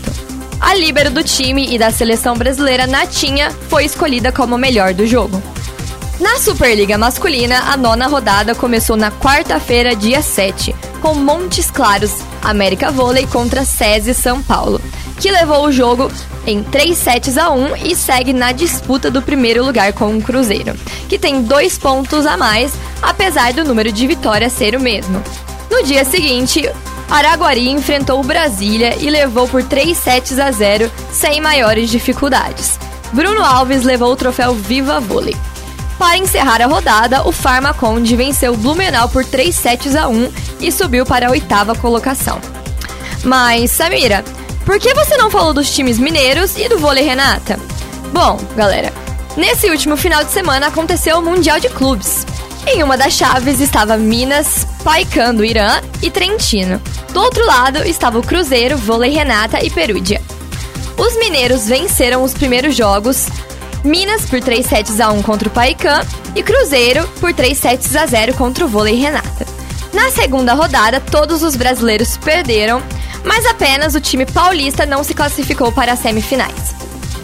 A 0.60 0.74
líbero 0.74 1.10
do 1.10 1.22
time 1.22 1.74
e 1.74 1.78
da 1.78 1.90
seleção 1.90 2.36
brasileira 2.36 2.86
Natinha 2.86 3.50
foi 3.68 3.84
escolhida 3.84 4.32
como 4.32 4.54
a 4.54 4.58
melhor 4.58 4.94
do 4.94 5.06
jogo. 5.06 5.42
Na 6.20 6.38
Superliga 6.38 6.96
Masculina, 6.96 7.58
a 7.70 7.76
nona 7.76 8.06
rodada 8.06 8.54
começou 8.54 8.96
na 8.96 9.10
quarta-feira, 9.10 9.96
dia 9.96 10.22
7, 10.22 10.74
com 11.02 11.14
Montes 11.14 11.70
Claros, 11.70 12.20
América 12.42 12.90
Vôlei 12.90 13.26
contra 13.26 13.64
SESI 13.64 14.14
São 14.14 14.40
Paulo, 14.42 14.80
que 15.18 15.30
levou 15.30 15.66
o 15.66 15.72
jogo 15.72 16.10
em 16.46 16.62
3 16.62 16.96
sets 16.96 17.38
a 17.38 17.50
1 17.50 17.76
e 17.76 17.96
segue 17.96 18.32
na 18.32 18.52
disputa 18.52 19.10
do 19.10 19.22
primeiro 19.22 19.64
lugar 19.64 19.92
com 19.92 20.16
o 20.16 20.22
Cruzeiro, 20.22 20.74
que 21.08 21.18
tem 21.18 21.42
dois 21.42 21.78
pontos 21.78 22.26
a 22.26 22.36
mais, 22.36 22.72
apesar 23.02 23.52
do 23.52 23.64
número 23.64 23.90
de 23.90 24.06
vitórias 24.06 24.52
ser 24.52 24.74
o 24.74 24.80
mesmo. 24.80 25.22
No 25.70 25.82
dia 25.82 26.04
seguinte, 26.04 26.70
Araguari 27.10 27.68
enfrentou 27.68 28.20
o 28.20 28.24
Brasília 28.24 28.96
e 29.00 29.08
levou 29.10 29.46
por 29.48 29.62
3 29.62 29.96
sets 29.96 30.38
a 30.38 30.50
0 30.50 30.90
sem 31.10 31.40
maiores 31.40 31.90
dificuldades. 31.90 32.78
Bruno 33.12 33.42
Alves 33.42 33.84
levou 33.84 34.12
o 34.12 34.16
troféu 34.16 34.54
Viva 34.54 35.00
Vôlei. 35.00 35.36
Para 35.98 36.18
encerrar 36.18 36.60
a 36.60 36.66
rodada, 36.66 37.26
o 37.26 37.30
Farmaconde 37.30 38.16
venceu 38.16 38.52
o 38.52 38.56
Blumenau 38.56 39.08
por 39.08 39.24
3 39.24 39.54
sets 39.54 39.94
a 39.94 40.08
1 40.08 40.32
e 40.60 40.72
subiu 40.72 41.06
para 41.06 41.28
a 41.28 41.30
oitava 41.30 41.74
colocação. 41.74 42.40
Mas, 43.22 43.70
Samira, 43.70 44.24
por 44.64 44.78
que 44.78 44.94
você 44.94 45.16
não 45.16 45.30
falou 45.30 45.52
dos 45.52 45.70
times 45.74 45.98
mineiros 45.98 46.56
e 46.56 46.68
do 46.68 46.78
vôlei 46.78 47.04
Renata? 47.04 47.58
Bom, 48.12 48.38
galera, 48.56 48.92
nesse 49.36 49.68
último 49.68 49.96
final 49.96 50.24
de 50.24 50.30
semana 50.30 50.68
aconteceu 50.68 51.18
o 51.18 51.22
Mundial 51.22 51.60
de 51.60 51.68
Clubes. 51.68 52.26
Em 52.66 52.82
uma 52.82 52.96
das 52.96 53.12
chaves 53.12 53.60
estava 53.60 53.96
Minas, 53.96 54.66
Paican 54.82 55.34
do 55.34 55.44
Irã 55.44 55.80
e 56.02 56.10
Trentino. 56.10 56.80
Do 57.12 57.20
outro 57.20 57.44
lado 57.46 57.86
estava 57.86 58.18
o 58.18 58.22
Cruzeiro, 58.22 58.76
Vôlei 58.76 59.10
Renata 59.10 59.64
e 59.64 59.70
Perúdia. 59.70 60.20
Os 60.96 61.16
mineiros 61.18 61.66
venceram 61.66 62.22
os 62.22 62.32
primeiros 62.32 62.74
jogos, 62.74 63.26
Minas 63.84 64.22
por 64.22 64.40
3 64.40 64.64
sets 64.64 64.98
a 64.98 65.10
1 65.10 65.22
contra 65.22 65.48
o 65.48 65.50
Paican 65.50 66.00
e 66.34 66.42
Cruzeiro 66.42 67.06
por 67.20 67.34
3 67.34 67.56
sets 67.56 67.94
a 67.94 68.06
0 68.06 68.32
contra 68.34 68.64
o 68.64 68.68
Vôlei 68.68 68.94
Renata. 68.94 69.46
Na 69.92 70.10
segunda 70.10 70.54
rodada, 70.54 71.00
todos 71.00 71.42
os 71.42 71.54
brasileiros 71.54 72.16
perderam, 72.16 72.82
mas 73.24 73.46
apenas 73.46 73.94
o 73.94 74.00
time 74.00 74.26
paulista 74.26 74.84
não 74.84 75.02
se 75.02 75.14
classificou 75.14 75.72
para 75.72 75.92
as 75.92 75.98
semifinais. 75.98 76.74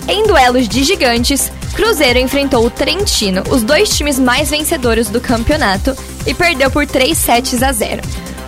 Em 0.09 0.26
duelos 0.26 0.69
de 0.69 0.83
gigantes, 0.83 1.52
Cruzeiro 1.75 2.19
enfrentou 2.19 2.64
o 2.64 2.71
Trentino, 2.71 3.42
os 3.50 3.62
dois 3.62 3.97
times 3.97 4.19
mais 4.19 4.50
vencedores 4.50 5.09
do 5.09 5.21
campeonato, 5.21 5.97
e 6.26 6.35
perdeu 6.35 6.71
por 6.71 6.87
3 6.87 7.16
sets 7.16 7.62
a 7.62 7.73
0. 7.73 8.02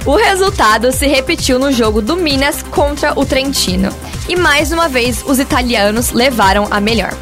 O 0.05 0.17
resultado 0.17 0.91
se 0.91 1.07
repetiu 1.07 1.59
no 1.59 1.71
jogo 1.71 2.03
do 2.03 2.17
Minas 2.17 2.63
contra 2.63 3.19
o 3.19 3.25
Trentino, 3.25 3.91
e 4.29 4.35
mais 4.35 4.73
uma 4.73 4.89
vez 4.89 5.23
os 5.25 5.39
italianos 5.39 6.11
levaram 6.11 6.67
a 6.71 6.81
melhor. 6.81 7.15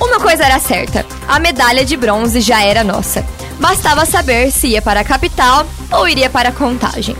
Uma 0.00 0.18
coisa 0.18 0.44
era 0.44 0.58
certa: 0.58 1.06
a 1.26 1.38
medalha 1.38 1.84
de 1.84 1.96
bronze 1.96 2.40
já 2.40 2.62
era 2.62 2.82
nossa. 2.82 3.24
Bastava 3.60 4.04
saber 4.04 4.50
se 4.50 4.68
ia 4.68 4.82
para 4.82 5.00
a 5.00 5.04
capital 5.04 5.66
ou 5.90 6.08
iria 6.08 6.30
para 6.30 6.48
a 6.50 6.52
contagem. 6.52 7.16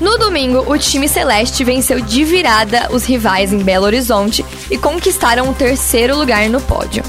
No 0.00 0.16
domingo, 0.16 0.64
o 0.70 0.78
time 0.78 1.08
celeste 1.08 1.64
venceu 1.64 2.00
de 2.00 2.24
virada 2.24 2.88
os 2.90 3.04
rivais 3.04 3.52
em 3.52 3.58
Belo 3.58 3.84
Horizonte 3.84 4.44
e 4.70 4.78
conquistaram 4.78 5.48
o 5.50 5.54
terceiro 5.54 6.16
lugar 6.16 6.48
no 6.48 6.60
pódio. 6.60 7.02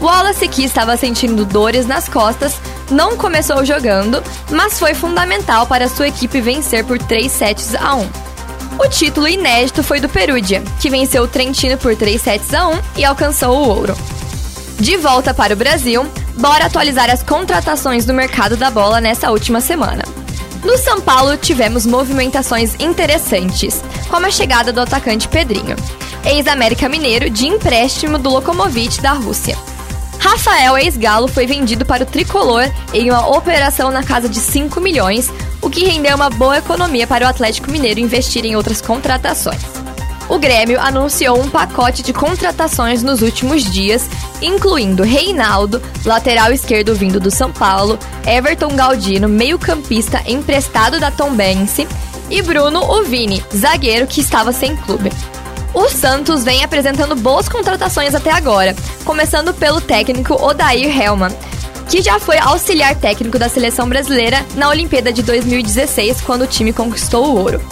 Wallace, 0.00 0.46
que 0.46 0.64
estava 0.64 0.96
sentindo 0.96 1.44
dores 1.44 1.86
nas 1.86 2.08
costas, 2.08 2.54
não 2.90 3.16
começou 3.16 3.64
jogando, 3.64 4.22
mas 4.50 4.78
foi 4.78 4.94
fundamental 4.94 5.66
para 5.66 5.88
sua 5.88 6.08
equipe 6.08 6.40
vencer 6.40 6.84
por 6.84 6.98
3 6.98 7.30
sets 7.30 7.74
a 7.74 7.96
1. 7.96 8.08
O 8.78 8.88
título 8.88 9.26
inédito 9.26 9.82
foi 9.82 9.98
do 9.98 10.08
Perúdia, 10.08 10.62
que 10.80 10.88
venceu 10.88 11.24
o 11.24 11.28
Trentino 11.28 11.76
por 11.76 11.96
3 11.96 12.22
sets 12.22 12.54
a 12.54 12.68
1 12.68 12.80
e 12.98 13.04
alcançou 13.04 13.56
o 13.56 13.68
ouro. 13.68 13.96
De 14.78 14.96
volta 14.96 15.34
para 15.34 15.54
o 15.54 15.56
Brasil, 15.56 16.06
bora 16.36 16.66
atualizar 16.66 17.10
as 17.10 17.24
contratações 17.24 18.06
do 18.06 18.14
mercado 18.14 18.56
da 18.56 18.70
bola 18.70 19.00
nessa 19.00 19.32
última 19.32 19.60
semana. 19.60 20.04
No 20.64 20.76
São 20.76 21.00
Paulo, 21.00 21.36
tivemos 21.36 21.86
movimentações 21.86 22.74
interessantes, 22.80 23.82
como 24.08 24.26
a 24.26 24.30
chegada 24.30 24.72
do 24.72 24.80
atacante 24.80 25.28
Pedrinho, 25.28 25.76
ex-América 26.24 26.88
Mineiro 26.88 27.30
de 27.30 27.46
empréstimo 27.46 28.18
do 28.18 28.28
Lokomotiv 28.28 29.00
da 29.00 29.12
Rússia. 29.12 29.56
Rafael, 30.18 30.76
ex-Galo, 30.76 31.28
foi 31.28 31.46
vendido 31.46 31.86
para 31.86 32.02
o 32.02 32.06
Tricolor 32.06 32.68
em 32.92 33.08
uma 33.08 33.28
operação 33.28 33.90
na 33.90 34.02
casa 34.02 34.28
de 34.28 34.40
5 34.40 34.80
milhões, 34.80 35.30
o 35.62 35.70
que 35.70 35.84
rendeu 35.84 36.16
uma 36.16 36.28
boa 36.28 36.58
economia 36.58 37.06
para 37.06 37.24
o 37.24 37.28
Atlético 37.28 37.70
Mineiro 37.70 38.00
investir 38.00 38.44
em 38.44 38.56
outras 38.56 38.80
contratações 38.80 39.77
o 40.28 40.38
Grêmio 40.38 40.78
anunciou 40.80 41.40
um 41.40 41.48
pacote 41.48 42.02
de 42.02 42.12
contratações 42.12 43.02
nos 43.02 43.22
últimos 43.22 43.64
dias, 43.64 44.08
incluindo 44.42 45.02
Reinaldo, 45.02 45.82
lateral 46.04 46.52
esquerdo 46.52 46.94
vindo 46.94 47.18
do 47.18 47.30
São 47.30 47.50
Paulo, 47.50 47.98
Everton 48.26 48.76
Galdino, 48.76 49.28
meio-campista 49.28 50.22
emprestado 50.26 51.00
da 51.00 51.10
Tombense, 51.10 51.88
e 52.30 52.42
Bruno 52.42 52.84
Uvini, 52.98 53.42
zagueiro 53.56 54.06
que 54.06 54.20
estava 54.20 54.52
sem 54.52 54.76
clube. 54.76 55.10
O 55.72 55.88
Santos 55.88 56.44
vem 56.44 56.62
apresentando 56.62 57.16
boas 57.16 57.48
contratações 57.48 58.14
até 58.14 58.30
agora, 58.30 58.74
começando 59.04 59.54
pelo 59.54 59.80
técnico 59.80 60.34
Odair 60.34 61.00
Helman, 61.00 61.30
que 61.88 62.02
já 62.02 62.18
foi 62.18 62.36
auxiliar 62.38 62.94
técnico 62.96 63.38
da 63.38 63.48
seleção 63.48 63.88
brasileira 63.88 64.44
na 64.56 64.68
Olimpíada 64.68 65.10
de 65.10 65.22
2016, 65.22 66.20
quando 66.20 66.42
o 66.42 66.46
time 66.46 66.72
conquistou 66.72 67.26
o 67.26 67.38
ouro. 67.38 67.62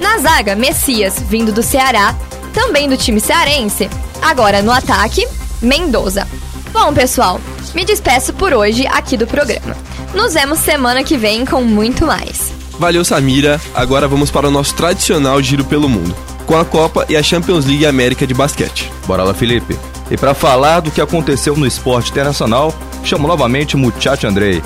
Na 0.00 0.18
zaga, 0.18 0.54
Messias, 0.54 1.20
vindo 1.28 1.52
do 1.52 1.62
Ceará, 1.62 2.14
também 2.52 2.88
do 2.88 2.96
time 2.96 3.20
cearense. 3.20 3.88
Agora 4.22 4.62
no 4.62 4.72
ataque, 4.72 5.26
Mendoza. 5.60 6.26
Bom, 6.72 6.92
pessoal, 6.92 7.40
me 7.74 7.84
despeço 7.84 8.32
por 8.32 8.52
hoje 8.52 8.86
aqui 8.86 9.16
do 9.16 9.26
programa. 9.26 9.76
Nos 10.14 10.34
vemos 10.34 10.58
semana 10.58 11.02
que 11.04 11.16
vem 11.16 11.44
com 11.44 11.62
muito 11.62 12.06
mais. 12.06 12.52
Valeu, 12.78 13.04
Samira. 13.04 13.60
Agora 13.74 14.08
vamos 14.08 14.30
para 14.30 14.48
o 14.48 14.50
nosso 14.50 14.74
tradicional 14.74 15.40
giro 15.40 15.64
pelo 15.64 15.88
mundo, 15.88 16.14
com 16.46 16.56
a 16.58 16.64
Copa 16.64 17.06
e 17.08 17.16
a 17.16 17.22
Champions 17.22 17.64
League 17.64 17.86
América 17.86 18.26
de 18.26 18.34
basquete. 18.34 18.90
Bora 19.06 19.22
lá, 19.22 19.32
Felipe. 19.32 19.78
E 20.10 20.16
para 20.16 20.34
falar 20.34 20.80
do 20.80 20.90
que 20.90 21.00
aconteceu 21.00 21.56
no 21.56 21.66
esporte 21.66 22.10
internacional, 22.10 22.74
chamo 23.02 23.26
novamente 23.26 23.74
o 23.74 23.78
Muchacho 23.78 24.26
Andrei. 24.26 24.62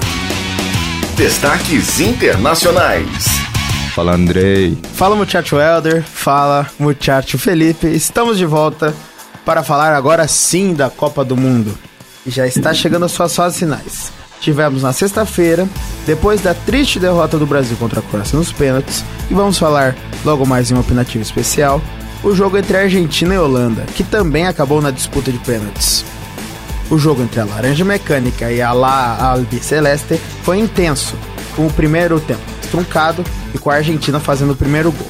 Destaques 1.16 2.00
internacionais. 2.00 3.47
Fala, 3.98 4.14
Andrei. 4.14 4.78
Fala, 4.94 5.16
muchacho 5.16 5.58
Elder. 5.58 6.04
Fala, 6.04 6.68
muchacho 6.78 7.36
Felipe. 7.36 7.88
Estamos 7.88 8.38
de 8.38 8.46
volta 8.46 8.94
para 9.44 9.64
falar 9.64 9.92
agora 9.92 10.28
sim 10.28 10.72
da 10.72 10.88
Copa 10.88 11.24
do 11.24 11.36
Mundo. 11.36 11.76
Já 12.24 12.46
está 12.46 12.72
chegando 12.72 13.06
as 13.06 13.10
suas 13.10 13.34
fases 13.34 13.58
finais. 13.58 14.12
Tivemos 14.40 14.84
na 14.84 14.92
sexta-feira, 14.92 15.68
depois 16.06 16.40
da 16.40 16.54
triste 16.54 17.00
derrota 17.00 17.36
do 17.36 17.44
Brasil 17.44 17.76
contra 17.76 17.98
a 17.98 18.02
Croácia 18.04 18.38
nos 18.38 18.52
pênaltis, 18.52 19.04
e 19.28 19.34
vamos 19.34 19.58
falar 19.58 19.96
logo 20.24 20.46
mais 20.46 20.70
em 20.70 20.76
um 20.76 20.80
opinativo 20.80 21.22
especial, 21.24 21.82
o 22.22 22.32
jogo 22.32 22.56
entre 22.56 22.76
a 22.76 22.82
Argentina 22.82 23.34
e 23.34 23.36
a 23.36 23.42
Holanda, 23.42 23.82
que 23.96 24.04
também 24.04 24.46
acabou 24.46 24.80
na 24.80 24.92
disputa 24.92 25.32
de 25.32 25.38
pênaltis. 25.38 26.04
O 26.88 26.98
jogo 26.98 27.20
entre 27.20 27.40
a 27.40 27.44
Laranja 27.44 27.84
Mecânica 27.84 28.48
e 28.52 28.62
a 28.62 28.72
La 28.72 29.20
Albi 29.20 29.58
Celeste 29.58 30.20
foi 30.44 30.60
intenso, 30.60 31.16
com 31.56 31.66
o 31.66 31.72
primeiro 31.72 32.20
tempo 32.20 32.57
truncado 32.68 33.24
e 33.54 33.58
com 33.58 33.70
a 33.70 33.74
Argentina 33.74 34.20
fazendo 34.20 34.52
o 34.52 34.56
primeiro 34.56 34.92
gol. 34.92 35.08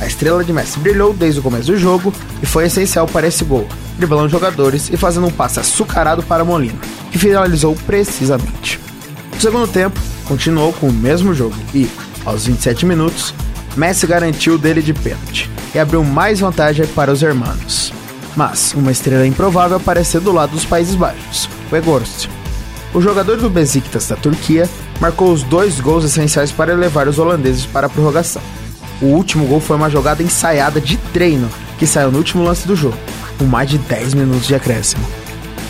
A 0.00 0.06
estrela 0.06 0.44
de 0.44 0.52
Messi 0.52 0.78
brilhou 0.78 1.12
desde 1.12 1.40
o 1.40 1.42
começo 1.42 1.66
do 1.66 1.76
jogo 1.76 2.12
e 2.42 2.46
foi 2.46 2.66
essencial 2.66 3.06
para 3.06 3.26
esse 3.26 3.44
gol, 3.44 3.66
driblando 3.96 4.28
jogadores 4.28 4.88
e 4.92 4.96
fazendo 4.96 5.26
um 5.26 5.30
passe 5.30 5.58
açucarado 5.58 6.22
para 6.22 6.44
Molina, 6.44 6.78
que 7.10 7.18
finalizou 7.18 7.74
precisamente. 7.86 8.78
No 9.34 9.40
segundo 9.40 9.66
tempo, 9.66 9.98
continuou 10.26 10.72
com 10.72 10.88
o 10.88 10.92
mesmo 10.92 11.34
jogo 11.34 11.56
e, 11.74 11.88
aos 12.24 12.46
27 12.46 12.86
minutos, 12.86 13.34
Messi 13.76 14.06
garantiu 14.06 14.56
dele 14.56 14.82
de 14.82 14.94
pênalti 14.94 15.50
e 15.74 15.78
abriu 15.78 16.04
mais 16.04 16.40
vantagem 16.40 16.86
para 16.86 17.12
os 17.12 17.22
hermanos. 17.22 17.92
Mas 18.36 18.72
uma 18.74 18.92
estrela 18.92 19.26
improvável 19.26 19.76
apareceu 19.76 20.20
do 20.20 20.32
lado 20.32 20.52
dos 20.52 20.64
Países 20.64 20.94
Baixos, 20.94 21.48
o 21.70 21.76
Egorst. 21.76 22.28
O 22.94 23.00
jogador 23.00 23.36
do 23.36 23.50
Besiktas 23.50 24.08
da 24.08 24.16
Turquia 24.16 24.68
marcou 25.00 25.32
os 25.32 25.42
dois 25.42 25.78
gols 25.78 26.04
essenciais 26.04 26.50
para 26.50 26.74
levar 26.74 27.06
os 27.06 27.18
holandeses 27.18 27.66
para 27.66 27.86
a 27.86 27.90
prorrogação. 27.90 28.42
O 29.00 29.06
último 29.06 29.46
gol 29.46 29.60
foi 29.60 29.76
uma 29.76 29.90
jogada 29.90 30.22
ensaiada 30.22 30.80
de 30.80 30.96
treino 31.12 31.48
que 31.78 31.86
saiu 31.86 32.10
no 32.10 32.18
último 32.18 32.42
lance 32.42 32.66
do 32.66 32.74
jogo, 32.74 32.96
com 33.38 33.44
mais 33.44 33.68
de 33.70 33.78
10 33.78 34.14
minutos 34.14 34.46
de 34.46 34.54
acréscimo. 34.54 35.04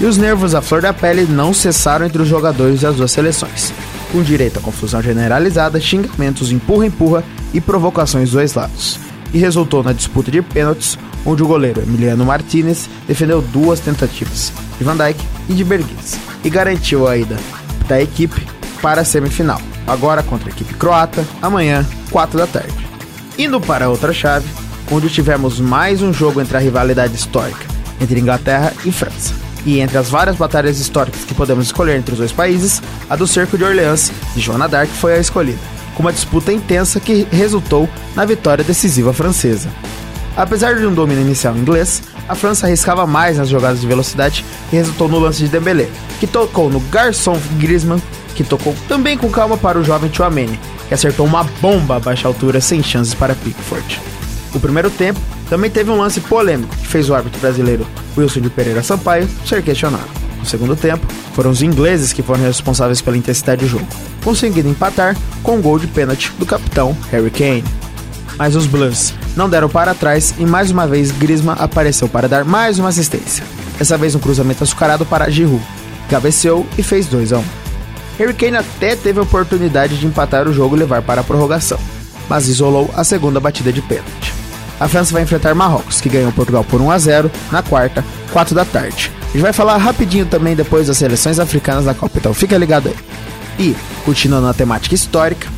E 0.00 0.06
os 0.06 0.16
nervos 0.16 0.54
à 0.54 0.62
flor 0.62 0.80
da 0.80 0.92
pele 0.92 1.24
não 1.24 1.52
cessaram 1.52 2.06
entre 2.06 2.22
os 2.22 2.28
jogadores 2.28 2.80
das 2.80 2.96
duas 2.96 3.10
seleções, 3.10 3.74
com 4.12 4.22
direito 4.22 4.60
a 4.60 4.62
confusão 4.62 5.02
generalizada, 5.02 5.80
xingamentos, 5.80 6.52
empurra-empurra 6.52 7.24
e 7.52 7.60
provocações 7.60 8.30
dos 8.30 8.34
dois 8.34 8.54
lados. 8.54 9.07
E 9.32 9.38
resultou 9.38 9.82
na 9.82 9.92
disputa 9.92 10.30
de 10.30 10.40
pênaltis, 10.42 10.98
onde 11.24 11.42
o 11.42 11.46
goleiro 11.46 11.82
Emiliano 11.82 12.24
Martinez 12.24 12.88
defendeu 13.06 13.42
duas 13.42 13.80
tentativas, 13.80 14.52
de 14.78 14.84
Van 14.84 14.96
Dijk 14.96 15.20
e 15.48 15.54
de 15.54 15.64
Bergues, 15.64 16.18
e 16.44 16.50
garantiu 16.50 17.06
a 17.06 17.16
ida 17.16 17.36
da 17.86 18.00
equipe 18.00 18.46
para 18.80 19.02
a 19.02 19.04
semifinal, 19.04 19.60
agora 19.86 20.22
contra 20.22 20.48
a 20.48 20.52
equipe 20.52 20.74
croata, 20.74 21.26
amanhã, 21.42 21.86
4 22.10 22.38
da 22.38 22.46
tarde. 22.46 22.74
Indo 23.36 23.60
para 23.60 23.88
outra 23.88 24.12
chave, 24.12 24.48
onde 24.90 25.10
tivemos 25.10 25.60
mais 25.60 26.00
um 26.00 26.12
jogo 26.12 26.40
entre 26.40 26.56
a 26.56 26.60
rivalidade 26.60 27.14
histórica 27.14 27.78
entre 28.00 28.20
Inglaterra 28.20 28.72
e 28.84 28.92
França. 28.92 29.34
E 29.66 29.80
entre 29.80 29.98
as 29.98 30.08
várias 30.08 30.36
batalhas 30.36 30.78
históricas 30.78 31.24
que 31.24 31.34
podemos 31.34 31.66
escolher 31.66 31.96
entre 31.96 32.12
os 32.12 32.18
dois 32.18 32.32
países, 32.32 32.80
a 33.10 33.16
do 33.16 33.26
Cerco 33.26 33.58
de 33.58 33.64
Orleans 33.64 34.12
de 34.34 34.40
Joana 34.40 34.68
d'Arc 34.68 34.90
foi 34.92 35.14
a 35.14 35.18
escolhida, 35.18 35.58
com 35.98 36.02
uma 36.02 36.12
disputa 36.12 36.52
intensa 36.52 37.00
que 37.00 37.26
resultou 37.32 37.88
na 38.14 38.24
vitória 38.24 38.62
decisiva 38.62 39.12
francesa. 39.12 39.68
Apesar 40.36 40.76
de 40.76 40.86
um 40.86 40.94
domínio 40.94 41.24
inicial 41.24 41.56
inglês, 41.56 42.04
a 42.28 42.36
França 42.36 42.66
arriscava 42.68 43.04
mais 43.04 43.36
nas 43.36 43.48
jogadas 43.48 43.80
de 43.80 43.86
velocidade 43.88 44.44
e 44.72 44.76
resultou 44.76 45.08
no 45.08 45.18
lance 45.18 45.40
de 45.42 45.48
Dembélé, 45.48 45.88
que 46.20 46.26
tocou 46.28 46.70
no 46.70 46.78
garçom 46.78 47.36
Griezmann 47.58 48.00
que 48.36 48.44
tocou 48.44 48.72
também 48.86 49.18
com 49.18 49.28
calma 49.28 49.56
para 49.56 49.80
o 49.80 49.82
jovem 49.82 50.12
Chouameni, 50.14 50.60
que 50.86 50.94
acertou 50.94 51.26
uma 51.26 51.42
bomba 51.60 51.96
a 51.96 52.00
baixa 52.00 52.28
altura 52.28 52.60
sem 52.60 52.80
chances 52.80 53.12
para 53.12 53.34
Pickford. 53.34 54.00
O 54.54 54.60
primeiro 54.60 54.90
tempo 54.90 55.18
também 55.50 55.68
teve 55.68 55.90
um 55.90 55.98
lance 55.98 56.20
polêmico 56.20 56.76
que 56.76 56.86
fez 56.86 57.10
o 57.10 57.14
árbitro 57.16 57.40
brasileiro 57.40 57.84
Wilson 58.16 58.40
de 58.40 58.50
Pereira 58.50 58.84
Sampaio 58.84 59.28
ser 59.44 59.60
questionado. 59.64 60.27
Segundo 60.48 60.74
tempo, 60.74 61.06
foram 61.34 61.50
os 61.50 61.60
ingleses 61.60 62.10
que 62.10 62.22
foram 62.22 62.42
responsáveis 62.42 63.02
pela 63.02 63.18
intensidade 63.18 63.60
do 63.66 63.68
jogo, 63.68 63.86
conseguindo 64.24 64.66
empatar 64.66 65.14
com 65.42 65.56
um 65.56 65.60
gol 65.60 65.78
de 65.78 65.86
pênalti 65.86 66.32
do 66.38 66.46
capitão 66.46 66.96
Harry 67.12 67.30
Kane. 67.30 67.64
Mas 68.38 68.56
os 68.56 68.66
Blues 68.66 69.12
não 69.36 69.50
deram 69.50 69.68
para 69.68 69.94
trás 69.94 70.34
e 70.38 70.46
mais 70.46 70.70
uma 70.70 70.86
vez 70.86 71.10
Grisma 71.10 71.52
apareceu 71.52 72.08
para 72.08 72.26
dar 72.26 72.46
mais 72.46 72.78
uma 72.78 72.88
assistência. 72.88 73.44
Dessa 73.78 73.98
vez 73.98 74.14
um 74.14 74.18
cruzamento 74.18 74.64
açucarado 74.64 75.04
para 75.04 75.28
Giroud, 75.28 75.62
cabeceou 76.08 76.66
e 76.78 76.82
fez 76.82 77.06
2 77.06 77.34
a 77.34 77.38
1. 77.38 77.44
Harry 78.18 78.32
Kane 78.32 78.56
até 78.56 78.96
teve 78.96 79.20
a 79.20 79.24
oportunidade 79.24 79.98
de 79.98 80.06
empatar 80.06 80.48
o 80.48 80.52
jogo 80.52 80.76
e 80.76 80.78
levar 80.78 81.02
para 81.02 81.20
a 81.20 81.24
prorrogação, 81.24 81.78
mas 82.26 82.48
isolou 82.48 82.90
a 82.96 83.04
segunda 83.04 83.38
batida 83.38 83.70
de 83.70 83.82
pênalti. 83.82 84.32
A 84.80 84.88
França 84.88 85.12
vai 85.12 85.22
enfrentar 85.22 85.54
Marrocos, 85.54 86.00
que 86.00 86.08
ganhou 86.08 86.32
Portugal 86.32 86.64
por 86.64 86.80
1 86.80 86.90
a 86.90 86.98
0 86.98 87.30
na 87.52 87.62
quarta, 87.62 88.02
4 88.32 88.54
da 88.54 88.64
tarde. 88.64 89.17
A 89.28 89.32
gente 89.32 89.42
vai 89.42 89.52
falar 89.52 89.76
rapidinho 89.76 90.24
também 90.24 90.56
depois 90.56 90.86
das 90.86 90.96
seleções 90.96 91.38
africanas 91.38 91.84
da 91.84 91.94
Copa, 91.94 92.18
então 92.18 92.32
fica 92.32 92.56
ligado 92.56 92.88
aí. 92.88 92.96
E, 93.58 93.76
continuando 94.04 94.46
na 94.46 94.54
temática 94.54 94.94
histórica, 94.94 95.48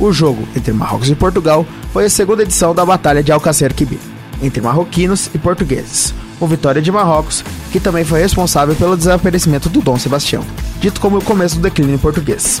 o 0.00 0.12
jogo 0.12 0.48
entre 0.56 0.72
Marrocos 0.72 1.08
e 1.08 1.14
Portugal 1.14 1.64
foi 1.92 2.06
a 2.06 2.10
segunda 2.10 2.42
edição 2.42 2.74
da 2.74 2.84
Batalha 2.84 3.22
de 3.22 3.30
Alcácer 3.30 3.72
Quibir, 3.72 4.00
entre 4.42 4.60
marroquinos 4.60 5.30
e 5.32 5.38
portugueses, 5.38 6.12
com 6.40 6.48
vitória 6.48 6.82
de 6.82 6.90
Marrocos, 6.90 7.44
que 7.70 7.78
também 7.78 8.04
foi 8.04 8.20
responsável 8.20 8.74
pelo 8.74 8.96
desaparecimento 8.96 9.68
do 9.68 9.80
Dom 9.80 9.96
Sebastião, 9.96 10.44
dito 10.80 11.00
como 11.00 11.18
o 11.18 11.24
começo 11.24 11.56
do 11.56 11.62
declínio 11.62 11.98
português. 12.00 12.60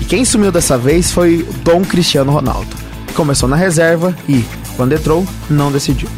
E 0.00 0.04
quem 0.04 0.24
sumiu 0.24 0.50
dessa 0.50 0.76
vez 0.76 1.12
foi 1.12 1.46
Dom 1.62 1.82
Cristiano 1.84 2.32
Ronaldo, 2.32 2.74
que 3.06 3.14
começou 3.14 3.48
na 3.48 3.54
reserva 3.54 4.12
e, 4.28 4.44
quando 4.76 4.94
entrou, 4.94 5.24
não 5.48 5.70
decidiu. 5.70 6.08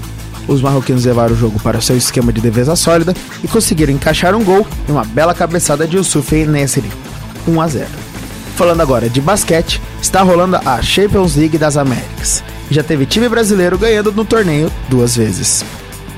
Os 0.46 0.60
marroquinos 0.60 1.04
levaram 1.04 1.34
o 1.34 1.38
jogo 1.38 1.58
para 1.60 1.80
seu 1.80 1.96
esquema 1.96 2.32
de 2.32 2.40
defesa 2.40 2.76
sólida 2.76 3.14
e 3.42 3.48
conseguiram 3.48 3.92
encaixar 3.92 4.34
um 4.34 4.44
gol 4.44 4.66
e 4.88 4.92
uma 4.92 5.04
bela 5.04 5.34
cabeçada 5.34 5.86
de 5.86 5.96
Yusuf 5.96 6.34
Nesseri, 6.46 6.90
1 7.48 7.60
a 7.60 7.68
0. 7.68 7.88
Falando 8.56 8.80
agora 8.80 9.08
de 9.08 9.20
basquete, 9.20 9.80
está 10.00 10.22
rolando 10.22 10.56
a 10.64 10.80
Champions 10.80 11.34
League 11.34 11.58
das 11.58 11.76
Américas. 11.76 12.44
Já 12.70 12.82
teve 12.82 13.06
time 13.06 13.28
brasileiro 13.28 13.78
ganhando 13.78 14.12
no 14.12 14.24
torneio 14.24 14.70
duas 14.88 15.16
vezes. 15.16 15.64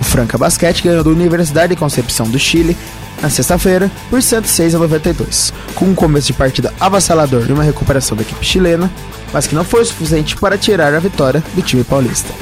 O 0.00 0.04
Franca 0.04 0.36
Basquete 0.36 0.82
ganhou 0.82 1.02
da 1.02 1.10
Universidade 1.10 1.74
de 1.74 1.80
Concepção 1.80 2.28
do 2.28 2.38
Chile 2.38 2.76
na 3.22 3.30
sexta-feira 3.30 3.90
por 4.10 4.22
106 4.22 4.74
a 4.74 4.78
92, 4.78 5.52
com 5.74 5.86
um 5.86 5.94
começo 5.94 6.26
de 6.26 6.34
partida 6.34 6.72
avassalador 6.78 7.46
e 7.48 7.52
uma 7.52 7.62
recuperação 7.62 8.16
da 8.16 8.22
equipe 8.22 8.44
chilena, 8.44 8.90
mas 9.32 9.46
que 9.46 9.54
não 9.54 9.64
foi 9.64 9.82
o 9.82 9.86
suficiente 9.86 10.36
para 10.36 10.58
tirar 10.58 10.94
a 10.94 11.00
vitória 11.00 11.42
do 11.54 11.62
time 11.62 11.82
paulista. 11.82 12.32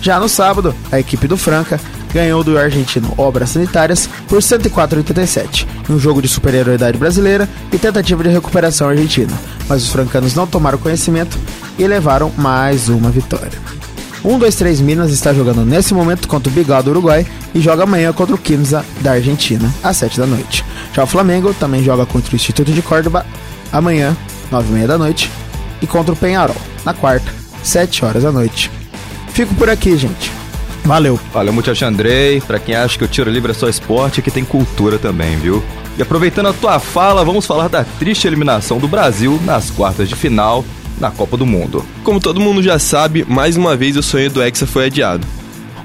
Já 0.00 0.18
no 0.18 0.28
sábado, 0.28 0.74
a 0.90 0.98
equipe 0.98 1.28
do 1.28 1.36
Franca 1.36 1.78
ganhou 2.12 2.42
do 2.42 2.58
argentino 2.58 3.12
Obras 3.16 3.50
Sanitárias 3.50 4.08
por 4.28 4.42
104 4.42 4.96
a 4.96 5.00
87, 5.00 5.66
em 5.88 5.92
um 5.92 5.98
jogo 5.98 6.22
de 6.22 6.28
superioridade 6.28 6.98
brasileira 6.98 7.48
e 7.72 7.78
tentativa 7.78 8.22
de 8.22 8.30
recuperação 8.30 8.88
argentina, 8.88 9.32
mas 9.68 9.82
os 9.82 9.90
francanos 9.90 10.34
não 10.34 10.46
tomaram 10.46 10.78
conhecimento 10.78 11.38
e 11.78 11.86
levaram 11.86 12.32
mais 12.36 12.88
uma 12.88 13.10
vitória. 13.10 13.58
1, 14.24 14.38
2, 14.38 14.54
3 14.54 14.80
Minas 14.80 15.10
está 15.12 15.32
jogando 15.32 15.64
nesse 15.64 15.94
momento 15.94 16.28
contra 16.28 16.50
o 16.50 16.52
Bigal 16.52 16.82
do 16.82 16.90
Uruguai 16.90 17.26
e 17.54 17.60
joga 17.60 17.84
amanhã 17.84 18.12
contra 18.12 18.34
o 18.34 18.38
Quimsa 18.38 18.84
da 19.00 19.12
Argentina, 19.12 19.72
às 19.82 19.96
7 19.96 20.18
da 20.18 20.26
noite. 20.26 20.64
Já 20.94 21.04
o 21.04 21.06
Flamengo 21.06 21.54
também 21.54 21.82
joga 21.82 22.04
contra 22.04 22.32
o 22.32 22.36
Instituto 22.36 22.72
de 22.72 22.82
Córdoba 22.82 23.24
amanhã, 23.72 24.16
9 24.50 24.68
e 24.68 24.72
meia 24.72 24.88
da 24.88 24.98
noite, 24.98 25.30
e 25.80 25.86
contra 25.86 26.12
o 26.12 26.16
Penharol, 26.16 26.56
na 26.84 26.92
quarta, 26.92 27.32
7 27.62 28.04
horas 28.04 28.22
da 28.22 28.32
noite. 28.32 28.79
Fico 29.40 29.54
por 29.54 29.70
aqui, 29.70 29.96
gente. 29.96 30.30
Valeu. 30.84 31.18
Valeu, 31.32 31.50
Muchacho 31.50 31.86
Andrei. 31.86 32.42
Pra 32.42 32.58
quem 32.58 32.74
acha 32.74 32.98
que 32.98 33.04
o 33.04 33.08
tiro 33.08 33.30
livre 33.30 33.52
é 33.52 33.54
só 33.54 33.70
esporte, 33.70 34.20
aqui 34.20 34.30
tem 34.30 34.44
cultura 34.44 34.98
também, 34.98 35.38
viu? 35.38 35.64
E 35.96 36.02
aproveitando 36.02 36.48
a 36.48 36.52
tua 36.52 36.78
fala, 36.78 37.24
vamos 37.24 37.46
falar 37.46 37.68
da 37.68 37.82
triste 37.82 38.26
eliminação 38.26 38.76
do 38.76 38.86
Brasil 38.86 39.40
nas 39.42 39.70
quartas 39.70 40.10
de 40.10 40.14
final 40.14 40.62
na 41.00 41.10
Copa 41.10 41.38
do 41.38 41.46
Mundo. 41.46 41.86
Como 42.04 42.20
todo 42.20 42.38
mundo 42.38 42.62
já 42.62 42.78
sabe, 42.78 43.24
mais 43.26 43.56
uma 43.56 43.74
vez 43.74 43.96
o 43.96 44.02
sonho 44.02 44.28
do 44.30 44.42
Hexa 44.42 44.66
foi 44.66 44.84
adiado. 44.84 45.26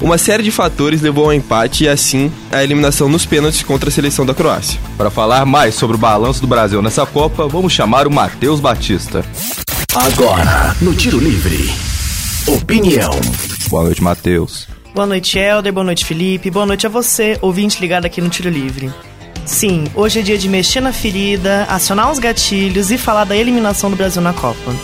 Uma 0.01 0.17
série 0.17 0.43
de 0.43 0.51
fatores 0.51 1.01
levou 1.01 1.23
ao 1.23 1.33
empate 1.33 1.85
e 1.85 1.87
assim 1.87 2.29
à 2.51 2.61
eliminação 2.61 3.07
nos 3.07 3.25
pênaltis 3.25 3.63
contra 3.63 3.87
a 3.87 3.91
seleção 3.91 4.25
da 4.25 4.33
Croácia. 4.33 4.81
Para 4.97 5.09
falar 5.09 5.45
mais 5.45 5.75
sobre 5.75 5.95
o 5.95 5.99
balanço 5.99 6.41
do 6.41 6.47
Brasil 6.47 6.81
nessa 6.81 7.05
Copa, 7.05 7.47
vamos 7.47 7.71
chamar 7.71 8.05
o 8.05 8.11
Matheus 8.11 8.59
Batista. 8.59 9.23
Agora, 9.95 10.75
no 10.81 10.93
Tiro 10.93 11.19
Livre. 11.19 11.94
Opinião. 12.47 13.09
Boa 13.69 13.83
noite, 13.85 14.03
Matheus. 14.03 14.67
Boa 14.93 15.07
noite, 15.07 15.39
Helder. 15.39 15.73
Boa 15.73 15.83
noite, 15.83 16.05
Felipe. 16.05 16.51
Boa 16.51 16.65
noite 16.65 16.85
a 16.85 16.89
você, 16.89 17.39
ouvinte 17.41 17.81
ligado 17.81 18.05
aqui 18.05 18.21
no 18.21 18.29
Tiro 18.29 18.49
Livre. 18.49 18.91
Sim, 19.45 19.85
hoje 19.95 20.19
é 20.19 20.21
dia 20.21 20.37
de 20.37 20.47
mexer 20.47 20.79
na 20.79 20.93
ferida, 20.93 21.65
acionar 21.69 22.11
os 22.11 22.19
gatilhos 22.19 22.91
e 22.91 22.97
falar 22.97 23.23
da 23.23 23.35
eliminação 23.35 23.89
do 23.89 23.95
Brasil 23.95 24.21
na 24.21 24.31
Copa. 24.31 24.75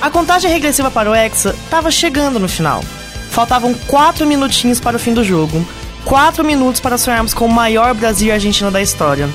A 0.00 0.08
contagem 0.08 0.50
regressiva 0.50 0.90
para 0.90 1.10
o 1.10 1.14
Hexa 1.14 1.54
estava 1.64 1.90
chegando 1.90 2.38
no 2.38 2.48
final. 2.48 2.82
Faltavam 3.30 3.74
4 3.74 4.26
minutinhos 4.26 4.80
para 4.80 4.96
o 4.96 5.00
fim 5.00 5.12
do 5.12 5.22
jogo. 5.22 5.66
4 6.06 6.42
minutos 6.42 6.80
para 6.80 6.96
sonharmos 6.96 7.34
com 7.34 7.46
o 7.46 7.52
maior 7.52 7.92
Brasil 7.94 8.28
e 8.28 8.32
Argentina 8.32 8.70
da 8.70 8.80
história. 8.80 9.28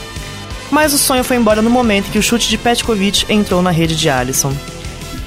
Mas 0.72 0.92
o 0.92 0.98
sonho 0.98 1.24
foi 1.24 1.38
embora 1.38 1.62
no 1.62 1.70
momento 1.70 2.10
que 2.12 2.18
o 2.18 2.24
chute 2.24 2.50
de 2.50 2.58
Petkovic 2.58 3.32
entrou 3.32 3.62
na 3.62 3.70
rede 3.70 3.96
de 3.96 4.10
Alisson. 4.10 4.54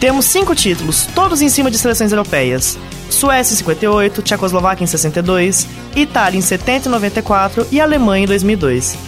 Temos 0.00 0.26
cinco 0.26 0.54
títulos, 0.54 1.06
todos 1.14 1.40
em 1.40 1.48
cima 1.48 1.70
de 1.70 1.78
seleções 1.78 2.12
europeias. 2.12 2.78
Suécia 3.08 3.54
em 3.54 3.56
58, 3.56 4.22
Tchecoslováquia 4.22 4.84
em 4.84 4.86
62, 4.86 5.66
Itália 5.94 6.38
em 6.38 6.42
70 6.42 6.88
e 6.88 6.90
94 6.90 7.66
e 7.72 7.80
Alemanha 7.80 8.24
em 8.24 8.26
2002. 8.26 8.98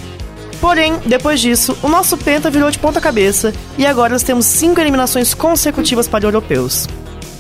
Porém, 0.61 0.99
depois 1.05 1.41
disso, 1.41 1.77
o 1.83 1.89
nosso 1.89 2.17
penta 2.17 2.51
virou 2.51 2.71
de 2.71 2.79
ponta 2.79 3.01
cabeça 3.01 3.53
e 3.77 3.87
agora 3.87 4.13
nós 4.13 4.23
temos 4.23 4.47
cinco 4.47 4.81
eliminações 4.81 5.35
consecutivas 5.35 6.09
para 6.09 6.27
europeus. 6.27 6.89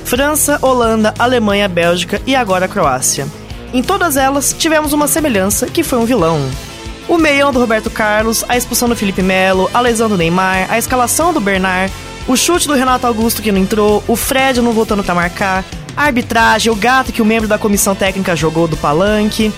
França, 0.04 0.58
Holanda, 0.62 1.12
Alemanha, 1.18 1.68
Bélgica 1.68 2.20
e 2.26 2.36
agora 2.36 2.66
a 2.66 2.68
Croácia. 2.68 3.26
Em 3.72 3.82
todas 3.82 4.16
elas, 4.16 4.54
tivemos 4.56 4.92
uma 4.92 5.08
semelhança 5.08 5.66
que 5.66 5.82
foi 5.82 5.98
um 5.98 6.04
vilão. 6.04 6.40
O 7.08 7.18
meião 7.18 7.52
do 7.52 7.58
Roberto 7.58 7.90
Carlos, 7.90 8.44
a 8.48 8.56
expulsão 8.56 8.88
do 8.88 8.96
Felipe 8.96 9.22
Melo, 9.22 9.70
a 9.72 9.80
lesão 9.80 10.08
do 10.08 10.16
Neymar, 10.16 10.70
a 10.70 10.78
escalação 10.78 11.32
do 11.32 11.40
Bernard, 11.40 11.92
o 12.28 12.36
chute 12.36 12.68
do 12.68 12.74
Renato 12.74 13.06
Augusto 13.06 13.40
que 13.40 13.50
não 13.50 13.58
entrou, 13.58 14.04
o 14.06 14.14
Fred 14.14 14.60
não 14.60 14.72
voltando 14.72 15.02
para 15.02 15.14
marcar, 15.14 15.64
a 15.96 16.04
arbitragem, 16.04 16.70
o 16.70 16.76
gato 16.76 17.10
que 17.10 17.22
o 17.22 17.24
membro 17.24 17.48
da 17.48 17.58
comissão 17.58 17.94
técnica 17.94 18.36
jogou 18.36 18.68
do 18.68 18.76
palanque. 18.76 19.50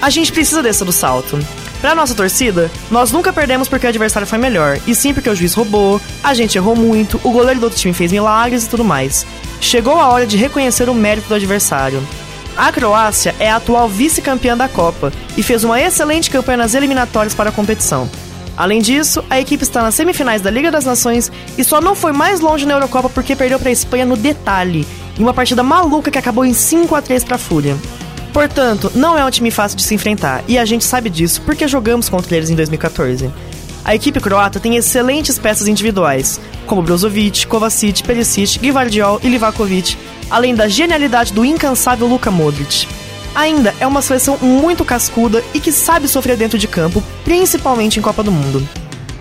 A 0.00 0.10
gente 0.10 0.30
precisa 0.30 0.62
dessa 0.62 0.84
do 0.84 0.92
salto. 0.92 1.38
Pra 1.80 1.94
nossa 1.94 2.14
torcida, 2.14 2.70
nós 2.90 3.10
nunca 3.10 3.32
perdemos 3.32 3.66
porque 3.66 3.86
o 3.86 3.88
adversário 3.88 4.28
foi 4.28 4.38
melhor, 4.38 4.78
e 4.86 4.94
sim 4.94 5.14
porque 5.14 5.30
o 5.30 5.34
juiz 5.34 5.54
roubou, 5.54 6.00
a 6.22 6.34
gente 6.34 6.58
errou 6.58 6.76
muito, 6.76 7.20
o 7.24 7.30
goleiro 7.30 7.60
do 7.60 7.64
outro 7.64 7.78
time 7.78 7.94
fez 7.94 8.12
milagres 8.12 8.64
e 8.64 8.68
tudo 8.68 8.84
mais. 8.84 9.26
Chegou 9.60 9.98
a 9.98 10.08
hora 10.08 10.26
de 10.26 10.36
reconhecer 10.36 10.88
o 10.88 10.94
mérito 10.94 11.28
do 11.28 11.34
adversário. 11.34 12.02
A 12.56 12.70
Croácia 12.70 13.34
é 13.38 13.48
a 13.48 13.56
atual 13.56 13.88
vice-campeã 13.88 14.56
da 14.56 14.68
Copa 14.68 15.12
e 15.36 15.42
fez 15.42 15.64
uma 15.64 15.80
excelente 15.80 16.28
campanha 16.28 16.58
nas 16.58 16.74
eliminatórias 16.74 17.34
para 17.34 17.50
a 17.50 17.52
competição. 17.52 18.08
Além 18.58 18.82
disso, 18.82 19.24
a 19.30 19.38
equipe 19.38 19.62
está 19.62 19.82
nas 19.82 19.94
semifinais 19.94 20.42
da 20.42 20.50
Liga 20.50 20.68
das 20.68 20.84
Nações 20.84 21.30
e 21.56 21.62
só 21.62 21.80
não 21.80 21.94
foi 21.94 22.10
mais 22.10 22.40
longe 22.40 22.66
na 22.66 22.74
Eurocopa 22.74 23.08
porque 23.08 23.36
perdeu 23.36 23.56
para 23.56 23.68
a 23.68 23.72
Espanha 23.72 24.04
no 24.04 24.16
detalhe, 24.16 24.84
em 25.16 25.22
uma 25.22 25.32
partida 25.32 25.62
maluca 25.62 26.10
que 26.10 26.18
acabou 26.18 26.44
em 26.44 26.52
5 26.52 26.92
a 26.92 27.00
3 27.00 27.22
para 27.22 27.36
a 27.36 27.38
Fúria. 27.38 27.76
Portanto, 28.32 28.90
não 28.96 29.16
é 29.16 29.24
um 29.24 29.30
time 29.30 29.52
fácil 29.52 29.76
de 29.76 29.84
se 29.84 29.94
enfrentar, 29.94 30.42
e 30.48 30.58
a 30.58 30.64
gente 30.64 30.84
sabe 30.84 31.08
disso 31.08 31.40
porque 31.42 31.68
jogamos 31.68 32.08
contra 32.08 32.36
eles 32.36 32.50
em 32.50 32.56
2014. 32.56 33.30
A 33.84 33.94
equipe 33.94 34.18
croata 34.18 34.58
tem 34.58 34.74
excelentes 34.74 35.38
peças 35.38 35.68
individuais, 35.68 36.40
como 36.66 36.82
Brozovic, 36.82 37.46
Kovacic, 37.46 38.02
Perisic, 38.02 38.58
Gvardiol 38.58 39.20
e 39.22 39.28
Livakovic, 39.28 39.96
além 40.28 40.56
da 40.56 40.66
genialidade 40.66 41.32
do 41.32 41.44
incansável 41.44 42.08
Luka 42.08 42.28
Modric. 42.28 42.88
Ainda 43.34 43.74
é 43.78 43.86
uma 43.86 44.02
seleção 44.02 44.38
muito 44.38 44.84
cascuda 44.84 45.42
e 45.54 45.60
que 45.60 45.72
sabe 45.72 46.08
sofrer 46.08 46.36
dentro 46.36 46.58
de 46.58 46.66
campo, 46.66 47.02
principalmente 47.24 47.98
em 47.98 48.02
Copa 48.02 48.22
do 48.22 48.32
Mundo. 48.32 48.66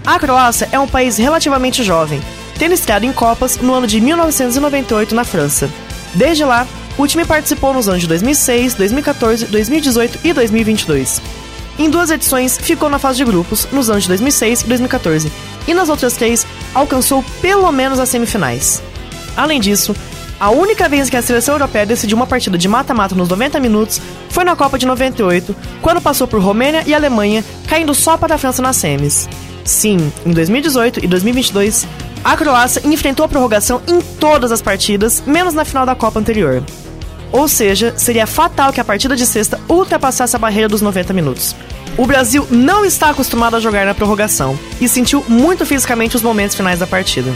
A 0.06 0.18
Croácia 0.18 0.70
é 0.72 0.80
um 0.80 0.88
país 0.88 1.18
relativamente 1.18 1.84
jovem, 1.84 2.22
tendo 2.58 2.74
estreado 2.74 3.06
em 3.06 3.12
Copas 3.12 3.58
no 3.58 3.74
ano 3.74 3.86
de 3.86 4.00
1998 4.00 5.14
na 5.14 5.24
França. 5.24 5.70
Desde 6.14 6.44
lá, 6.44 6.66
o 6.98 7.06
time 7.06 7.26
participou 7.26 7.74
nos 7.74 7.88
anos 7.88 8.02
de 8.02 8.08
2006, 8.08 8.74
2014, 8.74 9.46
2018 9.46 10.20
e 10.24 10.34
2022. 10.34 11.22
Em 11.78 11.90
duas 11.90 12.10
edições, 12.10 12.58
ficou 12.58 12.90
na 12.90 12.98
fase 12.98 13.18
de 13.18 13.26
grupos, 13.26 13.68
nos 13.72 13.90
anos 13.90 14.04
de 14.04 14.10
2006 14.10 14.62
e 14.62 14.68
2014, 14.68 15.32
e 15.68 15.74
nas 15.74 15.90
outras 15.90 16.14
três, 16.14 16.48
alcançou 16.74 17.24
pelo 17.40 17.72
menos 17.72 18.00
as 18.00 18.10
semifinais. 18.10 18.82
Além 19.36 19.60
disso, 19.60 19.96
a 20.40 20.50
única 20.52 20.88
vez 20.88 21.10
que 21.10 21.18
a 21.18 21.22
seleção 21.22 21.56
europeia 21.56 21.86
decidiu 21.86 22.16
uma 22.16 22.28
partida 22.28 22.58
de 22.58 22.68
mata-mata 22.68 23.16
nos 23.16 23.30
90 23.30 23.60
minutos 23.60 24.00
foi 24.30 24.44
na 24.44 24.56
Copa 24.56 24.78
de 24.78 24.86
98, 24.86 25.56
quando 25.82 26.02
passou 26.02 26.28
por 26.28 26.40
Romênia 26.40 26.84
e 26.86 26.94
Alemanha, 26.94 27.44
caindo 27.68 27.94
só 27.96 28.18
para 28.18 28.36
a 28.36 28.38
França 28.38 28.62
nas 28.62 28.78
semis. 28.78 29.28
Sim, 29.66 30.12
em 30.26 30.32
2018 30.32 31.04
e 31.04 31.08
2022, 31.08 31.88
a 32.24 32.38
Croácia 32.38 32.82
enfrentou 32.86 33.26
a 33.26 33.28
prorrogação 33.28 33.82
em 33.88 34.00
todas 34.00 34.52
as 34.52 34.62
partidas, 34.62 35.24
menos 35.26 35.54
na 35.54 35.66
final 35.66 35.86
da 35.86 35.96
Copa 35.96 36.20
anterior. 36.20 36.64
Ou 37.32 37.48
seja, 37.48 37.94
seria 37.98 38.28
fatal 38.28 38.72
que 38.72 38.80
a 38.80 38.86
partida 38.86 39.16
de 39.16 39.26
sexta 39.26 39.60
ultrapassasse 39.68 40.36
a 40.36 40.40
barreira 40.40 40.70
dos 40.70 40.82
90 40.82 41.14
minutos. 41.14 41.56
O 41.98 42.06
Brasil 42.06 42.48
não 42.52 42.86
está 42.86 43.10
acostumado 43.10 43.56
a 43.56 43.60
jogar 43.60 43.86
na 43.86 43.96
prorrogação 43.96 44.58
e 44.80 44.88
sentiu 44.88 45.26
muito 45.28 45.66
fisicamente 45.66 46.16
os 46.16 46.22
momentos 46.22 46.56
finais 46.56 46.80
da 46.80 46.88
partida. 46.88 47.34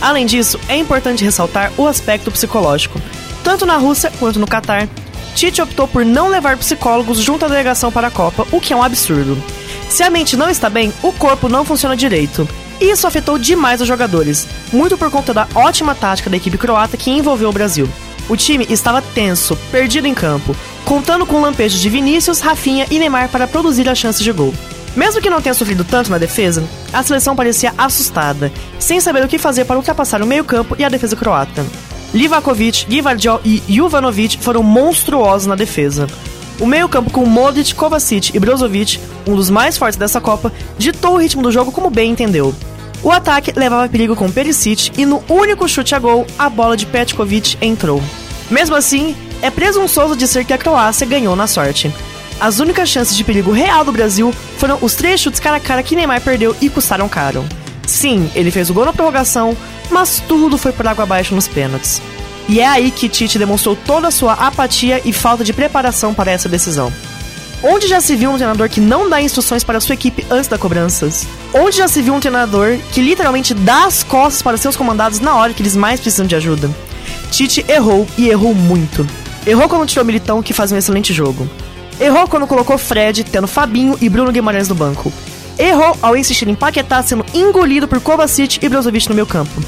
Além 0.00 0.26
disso, 0.26 0.58
é 0.68 0.76
importante 0.76 1.24
ressaltar 1.24 1.72
o 1.76 1.86
aspecto 1.86 2.30
psicológico. 2.30 3.00
Tanto 3.42 3.64
na 3.64 3.76
Rússia 3.76 4.12
quanto 4.18 4.38
no 4.38 4.46
Catar, 4.46 4.88
Tite 5.36 5.60
optou 5.60 5.86
por 5.86 6.02
não 6.02 6.28
levar 6.28 6.56
psicólogos 6.56 7.18
junto 7.18 7.44
à 7.44 7.48
delegação 7.48 7.92
para 7.92 8.06
a 8.06 8.10
Copa, 8.10 8.46
o 8.50 8.58
que 8.58 8.72
é 8.72 8.76
um 8.76 8.82
absurdo. 8.82 9.36
Se 9.88 10.02
a 10.02 10.08
mente 10.08 10.34
não 10.34 10.48
está 10.48 10.70
bem, 10.70 10.90
o 11.02 11.12
corpo 11.12 11.46
não 11.46 11.62
funciona 11.62 11.94
direito. 11.94 12.48
E 12.80 12.90
isso 12.90 13.06
afetou 13.06 13.38
demais 13.38 13.82
os 13.82 13.86
jogadores, 13.86 14.48
muito 14.72 14.96
por 14.96 15.10
conta 15.10 15.34
da 15.34 15.46
ótima 15.54 15.94
tática 15.94 16.30
da 16.30 16.38
equipe 16.38 16.56
croata 16.56 16.96
que 16.96 17.10
envolveu 17.10 17.50
o 17.50 17.52
Brasil. 17.52 17.86
O 18.28 18.36
time 18.36 18.66
estava 18.68 19.02
tenso, 19.02 19.56
perdido 19.70 20.06
em 20.06 20.14
campo, 20.14 20.56
contando 20.84 21.26
com 21.26 21.40
lampejos 21.40 21.80
de 21.80 21.90
Vinícius, 21.90 22.40
Rafinha 22.40 22.86
e 22.90 22.98
Neymar 22.98 23.28
para 23.28 23.46
produzir 23.46 23.88
as 23.88 23.98
chances 23.98 24.22
de 24.22 24.32
gol. 24.32 24.54
Mesmo 24.96 25.20
que 25.20 25.28
não 25.28 25.42
tenha 25.42 25.54
sofrido 25.54 25.84
tanto 25.84 26.10
na 26.10 26.16
defesa, 26.16 26.64
a 26.90 27.02
seleção 27.02 27.36
parecia 27.36 27.74
assustada, 27.76 28.50
sem 28.78 28.98
saber 28.98 29.22
o 29.22 29.28
que 29.28 29.38
fazer 29.38 29.66
para 29.66 29.76
ultrapassar 29.76 30.22
o 30.22 30.26
meio-campo 30.26 30.74
e 30.78 30.84
a 30.84 30.88
defesa 30.88 31.14
croata. 31.14 31.64
Livakovic, 32.14 32.86
Gvardiol 32.86 33.42
e 33.44 33.62
Juvanovic 33.68 34.38
foram 34.38 34.62
monstruosos 34.62 35.46
na 35.46 35.54
defesa. 35.54 36.06
O 36.58 36.66
meio-campo 36.66 37.10
com 37.10 37.26
Modric, 37.26 37.74
Kovacic 37.74 38.34
e 38.34 38.40
Brozovic, 38.40 38.98
um 39.26 39.36
dos 39.36 39.50
mais 39.50 39.76
fortes 39.76 39.98
dessa 39.98 40.18
Copa, 40.18 40.50
ditou 40.78 41.14
o 41.14 41.18
ritmo 41.18 41.42
do 41.42 41.52
jogo 41.52 41.70
como 41.70 41.90
bem 41.90 42.12
entendeu. 42.12 42.54
O 43.02 43.10
ataque 43.10 43.52
levava 43.54 43.88
perigo 43.90 44.16
com 44.16 44.32
Perisic 44.32 44.90
e 44.96 45.04
no 45.04 45.22
único 45.28 45.68
chute 45.68 45.94
a 45.94 45.98
gol, 45.98 46.26
a 46.38 46.48
bola 46.48 46.74
de 46.74 46.86
Petkovic 46.86 47.58
entrou. 47.60 48.02
Mesmo 48.50 48.74
assim, 48.74 49.14
é 49.42 49.50
presunçoso 49.50 50.16
dizer 50.16 50.46
que 50.46 50.54
a 50.54 50.58
Croácia 50.58 51.06
ganhou 51.06 51.36
na 51.36 51.46
sorte. 51.46 51.92
As 52.38 52.60
únicas 52.60 52.88
chances 52.88 53.16
de 53.16 53.24
perigo 53.24 53.50
real 53.50 53.84
do 53.84 53.92
Brasil 53.92 54.32
foram 54.58 54.78
os 54.82 54.94
três 54.94 55.20
chutes 55.20 55.40
cara 55.40 55.56
a 55.56 55.60
cara 55.60 55.82
que 55.82 55.96
Neymar 55.96 56.20
perdeu 56.20 56.54
e 56.60 56.68
custaram 56.68 57.08
caro. 57.08 57.44
Sim, 57.86 58.30
ele 58.34 58.50
fez 58.50 58.68
o 58.68 58.74
gol 58.74 58.84
na 58.84 58.92
prorrogação, 58.92 59.56
mas 59.90 60.22
tudo 60.26 60.58
foi 60.58 60.72
por 60.72 60.86
água 60.86 61.04
abaixo 61.04 61.34
nos 61.34 61.48
pênaltis. 61.48 62.02
E 62.48 62.60
é 62.60 62.66
aí 62.66 62.90
que 62.90 63.08
Tite 63.08 63.38
demonstrou 63.38 63.74
toda 63.74 64.08
a 64.08 64.10
sua 64.10 64.34
apatia 64.34 65.00
e 65.04 65.12
falta 65.12 65.42
de 65.42 65.52
preparação 65.52 66.12
para 66.12 66.30
essa 66.30 66.48
decisão. 66.48 66.92
Onde 67.62 67.88
já 67.88 68.00
se 68.00 68.14
viu 68.14 68.30
um 68.30 68.36
treinador 68.36 68.68
que 68.68 68.80
não 68.80 69.08
dá 69.08 69.20
instruções 69.20 69.64
para 69.64 69.80
sua 69.80 69.94
equipe 69.94 70.24
antes 70.30 70.46
das 70.46 70.60
cobranças? 70.60 71.26
Onde 71.54 71.78
já 71.78 71.88
se 71.88 72.02
viu 72.02 72.14
um 72.14 72.20
treinador 72.20 72.78
que 72.92 73.00
literalmente 73.00 73.54
dá 73.54 73.86
as 73.86 74.04
costas 74.04 74.42
para 74.42 74.58
seus 74.58 74.76
comandados 74.76 75.20
na 75.20 75.34
hora 75.34 75.54
que 75.54 75.62
eles 75.62 75.74
mais 75.74 75.98
precisam 75.98 76.26
de 76.26 76.36
ajuda? 76.36 76.70
Tite 77.30 77.64
errou 77.66 78.06
e 78.18 78.28
errou 78.28 78.54
muito. 78.54 79.06
Errou 79.46 79.68
quando 79.68 79.88
tirou 79.88 80.04
Militão, 80.04 80.42
que 80.42 80.52
faz 80.52 80.70
um 80.70 80.76
excelente 80.76 81.12
jogo. 81.14 81.48
Errou 81.98 82.28
quando 82.28 82.46
colocou 82.46 82.76
Fred, 82.76 83.24
tendo 83.24 83.46
Fabinho 83.46 83.96
e 84.00 84.08
Bruno 84.08 84.30
Guimarães 84.30 84.68
no 84.68 84.74
banco. 84.74 85.12
Errou 85.58 85.96
ao 86.02 86.16
insistir 86.16 86.46
em 86.46 86.54
Paquetá 86.54 87.02
sendo 87.02 87.24
engolido 87.32 87.88
por 87.88 88.00
Kovacic 88.00 88.58
e 88.62 88.68
Brozovic 88.68 89.08
no 89.08 89.14
meu 89.14 89.26
campo. 89.26 89.62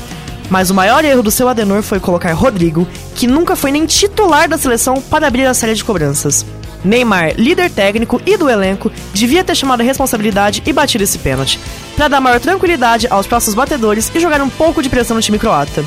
Mas 0.51 0.71
o 0.71 0.75
maior 0.75 1.05
erro 1.05 1.23
do 1.23 1.31
seu 1.31 1.49
Adenor 1.49 1.83
foi 1.83 2.01
colocar 2.01 2.33
Rodrigo, 2.33 2.87
que 3.15 3.27
nunca 3.27 3.57
foi 3.57 3.71
nem 3.71 3.87
titular 3.87 4.49
da 4.49 4.59
seleção, 4.59 5.01
para 5.01 5.27
abrir 5.27 5.47
a 5.47 5.55
série 5.55 5.75
de 5.75 5.85
cobranças. 5.85 6.45
Neymar, 6.85 7.35
líder 7.37 7.71
técnico 7.71 8.21
e 8.25 8.37
do 8.37 8.49
elenco, 8.49 8.91
devia 9.13 9.43
ter 9.43 9.55
chamado 9.55 9.81
a 9.81 9.85
responsabilidade 9.85 10.63
e 10.65 10.73
batido 10.73 11.05
esse 11.05 11.19
pênalti, 11.19 11.59
para 11.97 12.09
dar 12.09 12.21
maior 12.21 12.41
tranquilidade 12.41 13.07
aos 13.11 13.27
próximos 13.27 13.55
batedores 13.55 14.11
e 14.15 14.21
jogar 14.21 14.41
um 14.41 14.49
pouco 14.49 14.83
de 14.83 14.89
pressão 14.89 15.17
no 15.17 15.23
time 15.23 15.39
croata. 15.39 15.85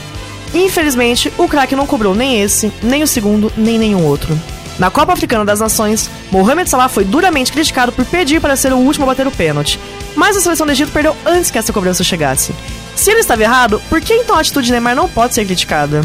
Infelizmente, 0.54 1.32
o 1.38 1.48
craque 1.48 1.76
não 1.76 1.88
cobrou 1.88 2.14
nem 2.14 2.42
esse, 2.42 2.72
nem 2.84 3.02
o 3.02 3.08
segundo, 3.08 3.52
nem 3.56 3.80
nenhum 3.80 4.06
outro. 4.06 4.38
Na 4.82 4.90
Copa 4.90 5.14
Africana 5.14 5.46
das 5.46 5.60
Nações, 5.60 6.10
Mohamed 6.32 6.68
Salah 6.68 6.90
foi 6.90 7.06
duramente 7.06 7.52
criticado 7.52 7.92
por 7.92 8.04
pedir 8.04 8.42
para 8.42 8.56
ser 8.56 8.74
o 8.74 8.78
último 8.78 9.06
a 9.06 9.10
bater 9.10 9.28
o 9.28 9.32
pênalti, 9.32 9.80
mas 10.16 10.36
a 10.36 10.42
seleção 10.42 10.66
do 10.66 10.72
Egito 10.72 10.92
perdeu 10.92 11.16
antes 11.24 11.52
que 11.52 11.60
essa 11.60 11.72
cobrança 11.72 12.04
chegasse. 12.04 12.52
Se 12.96 13.12
ele 13.12 13.20
estava 13.20 13.44
errado, 13.44 13.80
por 13.88 14.02
que 14.02 14.12
então 14.12 14.36
a 14.36 14.40
atitude 14.40 14.66
de 14.66 14.72
Neymar 14.72 14.96
não 14.96 15.08
pode 15.08 15.36
ser 15.36 15.46
criticada? 15.46 16.02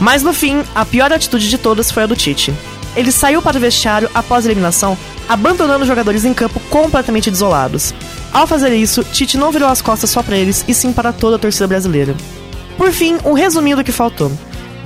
Mas 0.00 0.24
no 0.24 0.32
fim, 0.32 0.64
a 0.74 0.84
pior 0.84 1.12
atitude 1.12 1.48
de 1.48 1.56
todas 1.56 1.88
foi 1.88 2.02
a 2.02 2.06
do 2.06 2.16
Tite. 2.16 2.52
Ele 2.96 3.12
saiu 3.12 3.40
para 3.40 3.58
o 3.58 3.60
vestiário 3.60 4.10
após 4.12 4.44
a 4.44 4.48
eliminação, 4.48 4.98
abandonando 5.28 5.82
os 5.82 5.88
jogadores 5.88 6.24
em 6.24 6.34
campo 6.34 6.58
completamente 6.68 7.30
desolados. 7.30 7.94
Ao 8.32 8.44
fazer 8.44 8.74
isso, 8.74 9.04
Tite 9.04 9.38
não 9.38 9.52
virou 9.52 9.68
as 9.68 9.80
costas 9.80 10.10
só 10.10 10.20
para 10.20 10.36
eles, 10.36 10.64
e 10.66 10.74
sim 10.74 10.92
para 10.92 11.12
toda 11.12 11.36
a 11.36 11.38
torcida 11.38 11.68
brasileira. 11.68 12.16
Por 12.76 12.90
fim, 12.90 13.18
um 13.24 13.34
resuminho 13.34 13.76
do 13.76 13.84
que 13.84 13.92
faltou. 13.92 14.32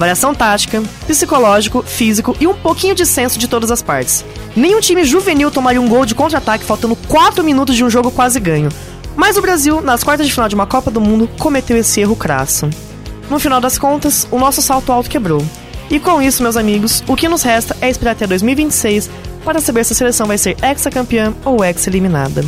Variação 0.01 0.35
tática, 0.35 0.83
psicológico, 1.07 1.83
físico 1.83 2.35
e 2.41 2.47
um 2.47 2.55
pouquinho 2.55 2.95
de 2.95 3.05
senso 3.05 3.39
de 3.39 3.47
todas 3.47 3.71
as 3.71 3.83
partes. 3.83 4.25
Nenhum 4.57 4.81
time 4.81 5.05
juvenil 5.05 5.51
tomaria 5.51 5.79
um 5.79 5.87
gol 5.87 6.07
de 6.07 6.15
contra-ataque 6.15 6.65
faltando 6.65 6.97
4 6.97 7.45
minutos 7.45 7.77
de 7.77 7.85
um 7.85 7.91
jogo 7.91 8.11
quase 8.11 8.41
ganho. 8.41 8.71
Mas 9.15 9.37
o 9.37 9.43
Brasil, 9.43 9.83
nas 9.83 10.03
quartas 10.03 10.27
de 10.27 10.33
final 10.33 10.49
de 10.49 10.55
uma 10.55 10.67
Copa 10.67 10.91
do 10.91 11.03
Mundo, 11.03 11.29
cometeu 11.39 11.77
esse 11.77 12.01
erro 12.01 12.17
crasso. 12.17 12.71
No 13.29 13.39
final 13.39 13.61
das 13.61 13.77
contas, 13.77 14.27
o 14.31 14.39
nosso 14.39 14.63
salto 14.63 14.91
alto 14.91 15.11
quebrou. 15.11 15.45
E 15.91 16.01
com 16.01 16.23
isso, 16.23 16.43
meus 16.43 16.57
amigos, 16.57 17.05
o 17.07 17.15
que 17.15 17.29
nos 17.29 17.43
resta 17.43 17.77
é 17.83 17.91
esperar 17.91 18.13
até 18.13 18.27
2026 18.27 19.11
para 19.45 19.61
saber 19.61 19.85
se 19.85 19.93
a 19.93 19.97
seleção 19.97 20.27
vai 20.27 20.39
ser 20.39 20.57
ex-campeã 20.63 21.35
ou 21.45 21.63
ex-eliminada. 21.63 22.43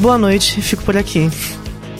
Boa 0.00 0.18
noite, 0.18 0.60
fico 0.60 0.82
por 0.82 0.96
aqui. 0.96 1.30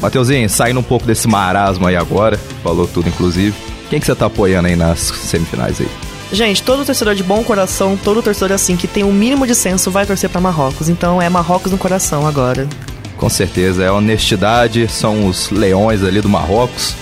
Mateuzinho, 0.00 0.50
saindo 0.50 0.80
um 0.80 0.82
pouco 0.82 1.06
desse 1.06 1.28
marasmo 1.28 1.86
aí 1.86 1.94
agora, 1.94 2.36
falou 2.64 2.88
tudo 2.88 3.08
inclusive. 3.08 3.65
Quem 3.88 4.00
que 4.00 4.06
você 4.06 4.14
tá 4.14 4.26
apoiando 4.26 4.68
aí 4.68 4.76
nas 4.76 4.98
semifinais 5.00 5.80
aí? 5.80 5.88
Gente, 6.32 6.62
todo 6.62 6.84
torcedor 6.84 7.14
de 7.14 7.22
bom 7.22 7.44
coração, 7.44 7.96
todo 7.96 8.22
torcedor 8.22 8.52
assim 8.52 8.76
que 8.76 8.88
tem 8.88 9.04
um 9.04 9.12
mínimo 9.12 9.46
de 9.46 9.54
senso 9.54 9.90
vai 9.90 10.04
torcer 10.04 10.28
para 10.28 10.40
Marrocos. 10.40 10.88
Então 10.88 11.22
é 11.22 11.28
Marrocos 11.28 11.70
no 11.70 11.78
coração 11.78 12.26
agora. 12.26 12.68
Com 13.16 13.28
certeza, 13.28 13.84
é 13.84 13.90
honestidade, 13.90 14.88
são 14.88 15.26
os 15.26 15.50
leões 15.50 16.02
ali 16.02 16.20
do 16.20 16.28
Marrocos. 16.28 16.94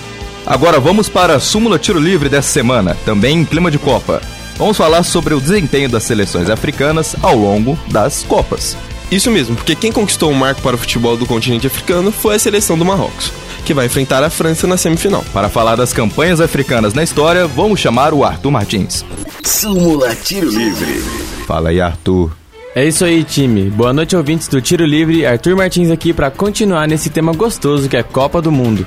Agora 0.46 0.78
vamos 0.78 1.08
para 1.08 1.36
a 1.36 1.40
súmula 1.40 1.78
tiro 1.78 1.98
livre 1.98 2.28
dessa 2.28 2.52
semana, 2.52 2.94
também 3.04 3.38
em 3.38 3.44
clima 3.44 3.70
de 3.70 3.78
Copa. 3.78 4.20
Vamos 4.56 4.76
falar 4.76 5.02
sobre 5.02 5.34
o 5.34 5.40
desempenho 5.40 5.88
das 5.88 6.04
seleções 6.04 6.50
africanas 6.50 7.16
ao 7.22 7.34
longo 7.34 7.78
das 7.90 8.22
Copas. 8.22 8.76
Isso 9.10 9.30
mesmo, 9.30 9.56
porque 9.56 9.74
quem 9.74 9.90
conquistou 9.90 10.30
o 10.30 10.34
marco 10.34 10.60
para 10.60 10.76
o 10.76 10.78
futebol 10.78 11.16
do 11.16 11.26
continente 11.26 11.66
africano 11.66 12.12
foi 12.12 12.36
a 12.36 12.38
seleção 12.38 12.76
do 12.76 12.84
Marrocos, 12.84 13.32
que 13.64 13.74
vai 13.74 13.86
enfrentar 13.86 14.22
a 14.22 14.30
França 14.30 14.66
na 14.66 14.76
semifinal. 14.76 15.24
Para 15.32 15.48
falar 15.48 15.76
das 15.76 15.92
campanhas 15.92 16.40
africanas 16.40 16.94
na 16.94 17.02
história, 17.02 17.46
vamos 17.46 17.80
chamar 17.80 18.12
o 18.12 18.22
Arthur 18.22 18.50
Martins. 18.50 19.04
Súmula 19.42 20.14
Tiro 20.14 20.48
Livre. 20.48 21.00
Fala 21.46 21.70
aí, 21.70 21.80
Arthur. 21.80 22.30
É 22.74 22.84
isso 22.84 23.04
aí, 23.04 23.22
time. 23.22 23.70
Boa 23.70 23.92
noite, 23.92 24.16
ouvintes 24.16 24.48
do 24.48 24.60
Tiro 24.60 24.84
Livre. 24.84 25.24
Arthur 25.24 25.56
Martins 25.56 25.90
aqui 25.90 26.12
para 26.12 26.30
continuar 26.30 26.88
nesse 26.88 27.08
tema 27.08 27.32
gostoso 27.32 27.88
que 27.88 27.96
é 27.96 28.02
Copa 28.02 28.42
do 28.42 28.50
Mundo. 28.50 28.84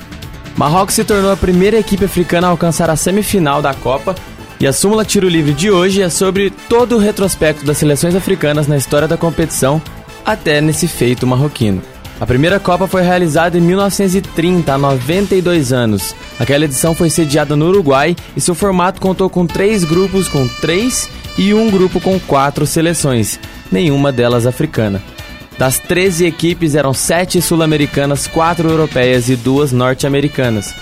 Marrocos 0.56 0.94
se 0.94 1.04
tornou 1.04 1.32
a 1.32 1.36
primeira 1.36 1.78
equipe 1.78 2.04
africana 2.04 2.48
a 2.48 2.50
alcançar 2.50 2.90
a 2.90 2.96
semifinal 2.96 3.62
da 3.62 3.72
Copa. 3.72 4.14
E 4.60 4.66
a 4.66 4.72
súmula 4.72 5.04
Tiro 5.04 5.28
Livre 5.28 5.54
de 5.54 5.70
hoje 5.70 6.02
é 6.02 6.08
sobre 6.10 6.50
todo 6.68 6.96
o 6.96 6.98
retrospecto 6.98 7.64
das 7.64 7.78
seleções 7.78 8.14
africanas 8.14 8.66
na 8.66 8.76
história 8.76 9.06
da 9.08 9.16
competição 9.16 9.80
até 10.26 10.60
nesse 10.60 10.86
feito 10.86 11.26
marroquino. 11.26 11.80
A 12.20 12.26
primeira 12.26 12.58
Copa 12.58 12.88
foi 12.88 13.02
realizada 13.02 13.56
em 13.56 13.60
1930, 13.60 14.74
há 14.74 14.76
92 14.76 15.72
anos. 15.72 16.16
Aquela 16.38 16.64
edição 16.64 16.92
foi 16.92 17.08
sediada 17.08 17.54
no 17.54 17.68
Uruguai 17.68 18.16
e 18.36 18.40
seu 18.40 18.56
formato 18.56 19.00
contou 19.00 19.30
com 19.30 19.46
três 19.46 19.84
grupos 19.84 20.26
com 20.26 20.48
três 20.60 21.08
e 21.36 21.54
um 21.54 21.70
grupo 21.70 22.00
com 22.00 22.18
quatro 22.18 22.66
seleções, 22.66 23.38
nenhuma 23.70 24.10
delas 24.10 24.46
africana. 24.46 25.00
Das 25.56 25.78
13 25.78 26.26
equipes 26.26 26.74
eram 26.74 26.92
sete 26.92 27.40
sul-americanas, 27.40 28.26
quatro 28.26 28.68
europeias 28.68 29.28
e 29.28 29.36
duas 29.36 29.70
norte-americanas. 29.70 30.74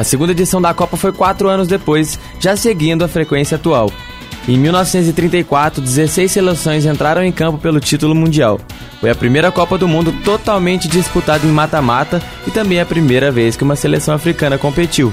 A 0.00 0.02
segunda 0.02 0.32
edição 0.32 0.62
da 0.62 0.72
Copa 0.72 0.96
foi 0.96 1.12
quatro 1.12 1.46
anos 1.46 1.68
depois, 1.68 2.18
já 2.38 2.56
seguindo 2.56 3.04
a 3.04 3.08
frequência 3.08 3.56
atual. 3.56 3.92
Em 4.48 4.56
1934, 4.56 5.82
16 5.82 6.32
seleções 6.32 6.86
entraram 6.86 7.22
em 7.22 7.30
campo 7.30 7.58
pelo 7.58 7.78
título 7.78 8.14
mundial. 8.14 8.58
Foi 8.98 9.10
a 9.10 9.14
primeira 9.14 9.52
Copa 9.52 9.76
do 9.76 9.86
Mundo 9.86 10.10
totalmente 10.24 10.88
disputada 10.88 11.46
em 11.46 11.50
mata-mata 11.50 12.22
e 12.46 12.50
também 12.50 12.80
a 12.80 12.86
primeira 12.86 13.30
vez 13.30 13.56
que 13.56 13.62
uma 13.62 13.76
seleção 13.76 14.14
africana 14.14 14.56
competiu. 14.56 15.12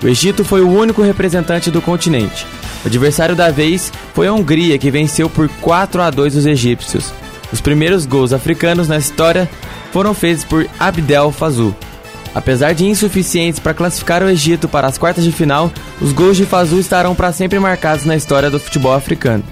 O 0.00 0.06
Egito 0.06 0.44
foi 0.44 0.60
o 0.60 0.70
único 0.70 1.02
representante 1.02 1.68
do 1.68 1.82
continente. 1.82 2.46
O 2.84 2.86
adversário 2.86 3.34
da 3.34 3.50
vez 3.50 3.92
foi 4.14 4.28
a 4.28 4.32
Hungria, 4.32 4.78
que 4.78 4.92
venceu 4.92 5.28
por 5.28 5.48
4 5.60 6.02
a 6.02 6.08
2 6.08 6.36
os 6.36 6.46
egípcios. 6.46 7.12
Os 7.52 7.60
primeiros 7.60 8.06
gols 8.06 8.32
africanos 8.32 8.86
na 8.86 8.96
história 8.96 9.50
foram 9.90 10.14
feitos 10.14 10.44
por 10.44 10.68
Abdel 10.78 11.32
Fazul. 11.32 11.74
Apesar 12.34 12.72
de 12.72 12.86
insuficientes 12.86 13.58
para 13.58 13.74
classificar 13.74 14.22
o 14.22 14.28
Egito 14.28 14.68
para 14.68 14.86
as 14.86 14.96
quartas 14.96 15.24
de 15.24 15.32
final, 15.32 15.70
os 16.00 16.12
gols 16.12 16.36
de 16.36 16.46
Fazul 16.46 16.78
estarão 16.78 17.14
para 17.14 17.32
sempre 17.32 17.58
marcados 17.58 18.04
na 18.04 18.16
história 18.16 18.50
do 18.50 18.60
futebol 18.60 18.92
africano. 18.94 19.42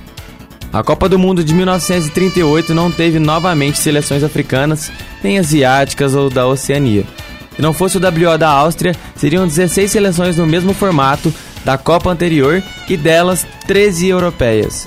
A 0.72 0.82
Copa 0.82 1.08
do 1.08 1.18
Mundo 1.18 1.42
de 1.42 1.54
1938 1.54 2.74
não 2.74 2.90
teve 2.90 3.18
novamente 3.18 3.78
seleções 3.78 4.22
africanas, 4.22 4.92
nem 5.22 5.38
asiáticas 5.38 6.14
ou 6.14 6.28
da 6.28 6.46
Oceania. 6.46 7.04
Se 7.56 7.62
não 7.62 7.72
fosse 7.72 7.96
o 7.96 8.00
WO 8.00 8.38
da 8.38 8.48
Áustria, 8.48 8.94
seriam 9.16 9.46
16 9.46 9.90
seleções 9.90 10.36
no 10.36 10.46
mesmo 10.46 10.72
formato 10.72 11.32
da 11.64 11.76
Copa 11.76 12.10
anterior 12.10 12.62
e 12.88 12.96
delas 12.96 13.46
13 13.66 14.08
europeias. 14.08 14.86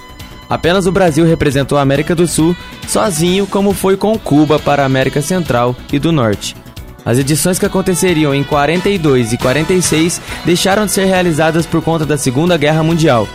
Apenas 0.49 0.85
o 0.85 0.91
Brasil 0.91 1.25
representou 1.25 1.77
a 1.77 1.81
América 1.81 2.13
do 2.13 2.27
Sul 2.27 2.55
sozinho, 2.87 3.47
como 3.47 3.73
foi 3.73 3.97
com 3.97 4.17
Cuba 4.17 4.59
para 4.59 4.83
a 4.83 4.85
América 4.85 5.21
Central 5.21 5.75
e 5.91 5.99
do 5.99 6.11
Norte. 6.11 6.55
As 7.03 7.17
edições 7.17 7.57
que 7.57 7.65
aconteceriam 7.65 8.33
em 8.33 8.43
42 8.43 9.33
e 9.33 9.37
46 9.37 10.21
deixaram 10.45 10.85
de 10.85 10.91
ser 10.91 11.05
realizadas 11.05 11.65
por 11.65 11.81
conta 11.81 12.05
da 12.05 12.17
Segunda 12.17 12.57
Guerra 12.57 12.83
Mundial. 12.83 13.27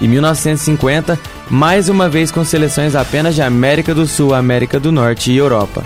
Em 0.00 0.06
1950, 0.06 1.18
mais 1.48 1.88
uma 1.88 2.08
vez 2.08 2.30
com 2.30 2.44
seleções 2.44 2.94
apenas 2.94 3.34
de 3.34 3.40
América 3.40 3.94
do 3.94 4.06
Sul, 4.06 4.34
América 4.34 4.78
do 4.78 4.92
Norte 4.92 5.32
e 5.32 5.36
Europa. 5.36 5.82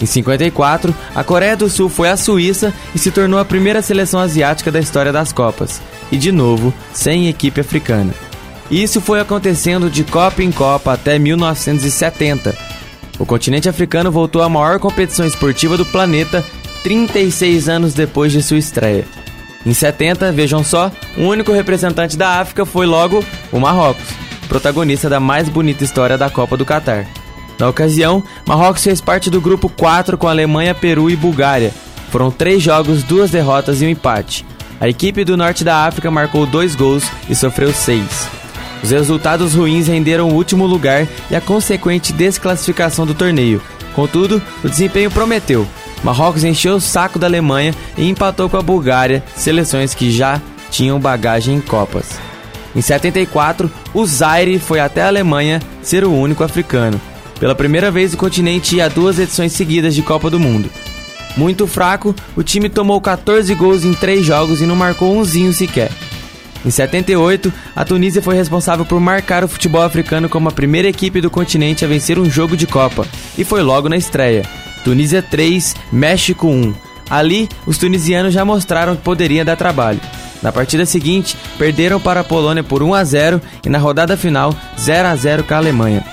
Em 0.00 0.06
54, 0.06 0.94
a 1.14 1.24
Coreia 1.24 1.56
do 1.56 1.68
Sul 1.70 1.88
foi 1.88 2.10
à 2.10 2.16
Suíça 2.16 2.72
e 2.94 2.98
se 2.98 3.10
tornou 3.10 3.40
a 3.40 3.44
primeira 3.44 3.80
seleção 3.80 4.20
asiática 4.20 4.70
da 4.70 4.78
história 4.78 5.10
das 5.10 5.32
Copas, 5.32 5.80
e 6.12 6.16
de 6.16 6.30
novo, 6.30 6.72
sem 6.92 7.28
equipe 7.28 7.60
africana. 7.60 8.14
Isso 8.70 9.00
foi 9.00 9.18
acontecendo 9.18 9.90
de 9.90 10.04
Copa 10.04 10.42
em 10.42 10.52
Copa 10.52 10.92
até 10.92 11.18
1970. 11.18 12.54
O 13.18 13.26
continente 13.26 13.68
africano 13.68 14.12
voltou 14.12 14.42
à 14.42 14.48
maior 14.48 14.78
competição 14.78 15.26
esportiva 15.26 15.76
do 15.76 15.84
planeta 15.86 16.44
36 16.88 17.68
anos 17.68 17.92
depois 17.92 18.32
de 18.32 18.42
sua 18.42 18.56
estreia. 18.56 19.04
Em 19.66 19.74
70, 19.74 20.32
vejam 20.32 20.64
só, 20.64 20.90
o 21.18 21.24
único 21.24 21.52
representante 21.52 22.16
da 22.16 22.40
África 22.40 22.64
foi 22.64 22.86
logo 22.86 23.22
o 23.52 23.60
Marrocos, 23.60 24.06
protagonista 24.48 25.06
da 25.06 25.20
mais 25.20 25.50
bonita 25.50 25.84
história 25.84 26.16
da 26.16 26.30
Copa 26.30 26.56
do 26.56 26.64
Catar. 26.64 27.06
Na 27.58 27.68
ocasião, 27.68 28.24
Marrocos 28.46 28.82
fez 28.82 29.02
parte 29.02 29.28
do 29.28 29.38
grupo 29.38 29.68
4 29.68 30.16
com 30.16 30.28
Alemanha, 30.28 30.74
Peru 30.74 31.10
e 31.10 31.16
Bulgária. 31.16 31.74
Foram 32.10 32.30
três 32.30 32.62
jogos, 32.62 33.02
duas 33.02 33.30
derrotas 33.30 33.82
e 33.82 33.84
um 33.84 33.90
empate. 33.90 34.46
A 34.80 34.88
equipe 34.88 35.26
do 35.26 35.36
norte 35.36 35.64
da 35.64 35.84
África 35.84 36.10
marcou 36.10 36.46
dois 36.46 36.74
gols 36.74 37.04
e 37.28 37.34
sofreu 37.34 37.70
seis. 37.70 38.26
Os 38.82 38.92
resultados 38.92 39.52
ruins 39.52 39.88
renderam 39.88 40.30
o 40.30 40.34
último 40.34 40.64
lugar 40.64 41.06
e 41.30 41.36
a 41.36 41.40
consequente 41.42 42.14
desclassificação 42.14 43.04
do 43.04 43.12
torneio. 43.12 43.60
Contudo, 43.94 44.40
o 44.64 44.68
desempenho 44.70 45.10
prometeu. 45.10 45.68
Marrocos 46.02 46.44
encheu 46.44 46.76
o 46.76 46.80
saco 46.80 47.18
da 47.18 47.26
Alemanha 47.26 47.74
e 47.96 48.08
empatou 48.08 48.48
com 48.48 48.56
a 48.56 48.62
Bulgária, 48.62 49.22
seleções 49.34 49.94
que 49.94 50.10
já 50.10 50.40
tinham 50.70 51.00
bagagem 51.00 51.56
em 51.56 51.60
Copas. 51.60 52.18
Em 52.74 52.80
74, 52.80 53.70
o 53.92 54.06
Zaire 54.06 54.58
foi 54.58 54.78
até 54.78 55.02
a 55.02 55.08
Alemanha 55.08 55.60
ser 55.82 56.04
o 56.04 56.12
único 56.12 56.44
africano. 56.44 57.00
Pela 57.40 57.54
primeira 57.54 57.90
vez, 57.90 58.14
o 58.14 58.16
continente 58.16 58.76
ia 58.76 58.86
a 58.86 58.88
duas 58.88 59.18
edições 59.18 59.52
seguidas 59.52 59.94
de 59.94 60.02
Copa 60.02 60.28
do 60.28 60.38
Mundo. 60.38 60.70
Muito 61.36 61.66
fraco, 61.66 62.14
o 62.36 62.42
time 62.42 62.68
tomou 62.68 63.00
14 63.00 63.54
gols 63.54 63.84
em 63.84 63.94
3 63.94 64.24
jogos 64.24 64.60
e 64.60 64.66
não 64.66 64.76
marcou 64.76 65.16
umzinho 65.16 65.52
sequer. 65.52 65.90
Em 66.64 66.70
78, 66.70 67.52
a 67.74 67.84
Tunísia 67.84 68.20
foi 68.20 68.34
responsável 68.34 68.84
por 68.84 69.00
marcar 69.00 69.44
o 69.44 69.48
futebol 69.48 69.82
africano 69.82 70.28
como 70.28 70.48
a 70.48 70.52
primeira 70.52 70.88
equipe 70.88 71.20
do 71.20 71.30
continente 71.30 71.84
a 71.84 71.88
vencer 71.88 72.18
um 72.18 72.28
jogo 72.28 72.56
de 72.56 72.66
Copa, 72.66 73.06
e 73.36 73.44
foi 73.44 73.62
logo 73.62 73.88
na 73.88 73.96
estreia. 73.96 74.42
Tunísia 74.84 75.22
3, 75.22 75.74
México 75.92 76.46
1. 76.48 76.74
Ali, 77.10 77.48
os 77.66 77.78
tunisianos 77.78 78.34
já 78.34 78.44
mostraram 78.44 78.94
que 78.94 79.02
poderia 79.02 79.44
dar 79.44 79.56
trabalho. 79.56 80.00
Na 80.42 80.52
partida 80.52 80.86
seguinte, 80.86 81.36
perderam 81.58 81.98
para 81.98 82.20
a 82.20 82.24
Polônia 82.24 82.62
por 82.62 82.82
1 82.82 82.94
a 82.94 83.04
0 83.04 83.40
e 83.64 83.68
na 83.68 83.78
rodada 83.78 84.16
final 84.16 84.54
0 84.78 85.08
a 85.08 85.16
0 85.16 85.44
com 85.44 85.54
a 85.54 85.56
Alemanha. 85.56 86.04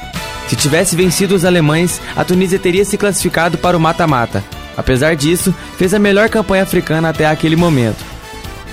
Se 0.48 0.56
tivesse 0.56 0.96
vencido 0.96 1.36
os 1.36 1.46
alemães, 1.46 2.00
a 2.16 2.24
Tunísia 2.24 2.60
teria 2.60 2.86
se 2.86 2.98
classificado 2.98 3.58
para 3.58 3.76
o 3.76 3.80
mata-mata. 3.80 4.44
Apesar 4.78 5.16
disso, 5.16 5.54
fez 5.78 5.94
a 5.94 6.00
melhor 6.00 6.30
campanha 6.30 6.64
africana 6.64 7.10
até 7.10 7.26
aquele 7.26 7.56
momento. 7.56 8.04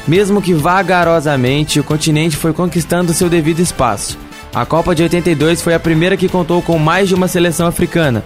Mesmo 0.06 0.42
que 0.42 0.52
vagarosamente, 0.52 1.78
o 1.80 1.84
continente 1.84 2.36
foi 2.36 2.52
conquistando 2.52 3.14
seu 3.14 3.28
devido 3.28 3.60
espaço. 3.60 4.18
A 4.54 4.66
Copa 4.66 4.94
de 4.94 5.02
82 5.02 5.62
foi 5.62 5.74
a 5.74 5.80
primeira 5.80 6.16
que 6.16 6.28
contou 6.28 6.60
com 6.60 6.78
mais 6.78 7.08
de 7.08 7.14
uma 7.14 7.28
seleção 7.28 7.66
africana, 7.66 8.22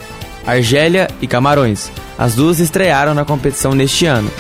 Argélia 0.47 1.09
e 1.21 1.27
Camarões. 1.27 1.91
As 2.19 2.35
duas 2.35 2.61
estrearam 2.61 3.15
na 3.15 3.25
competição 3.25 3.75
neste 3.75 4.07
ano. 4.07 4.31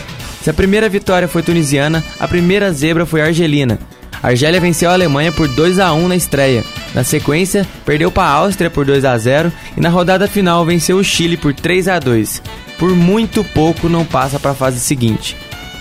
Se 0.43 0.51
a 0.51 0.55
primeira 0.55 0.89
vitória 0.89 1.27
foi 1.27 1.43
tunisiana, 1.43 2.05
a 2.21 2.29
primeira 2.29 2.73
zebra 2.73 3.05
foi 3.05 3.21
argelina. 3.21 3.79
A 4.23 4.29
Argélia 4.29 4.61
venceu 4.61 4.89
a 4.91 4.93
Alemanha 4.93 5.31
por 5.31 5.49
2 5.49 5.79
a 5.79 5.93
1 5.93 6.09
na 6.09 6.17
estreia. 6.17 6.65
Na 6.95 7.05
sequência, 7.05 7.67
perdeu 7.85 8.11
para 8.11 8.29
a 8.29 8.33
Áustria 8.33 8.71
por 8.71 8.85
2 8.85 9.05
a 9.05 9.17
0 9.19 9.53
e 9.77 9.81
na 9.81 9.89
rodada 9.89 10.27
final 10.27 10.65
venceu 10.65 10.97
o 10.97 11.05
Chile 11.05 11.37
por 11.37 11.53
3 11.53 11.89
a 11.89 11.99
2. 11.99 12.43
Por 12.79 12.95
muito 12.95 13.45
pouco 13.45 13.89
não 13.89 14.05
passa 14.05 14.39
para 14.39 14.53
a 14.53 14.55
fase 14.55 14.81
seguinte. 14.81 15.37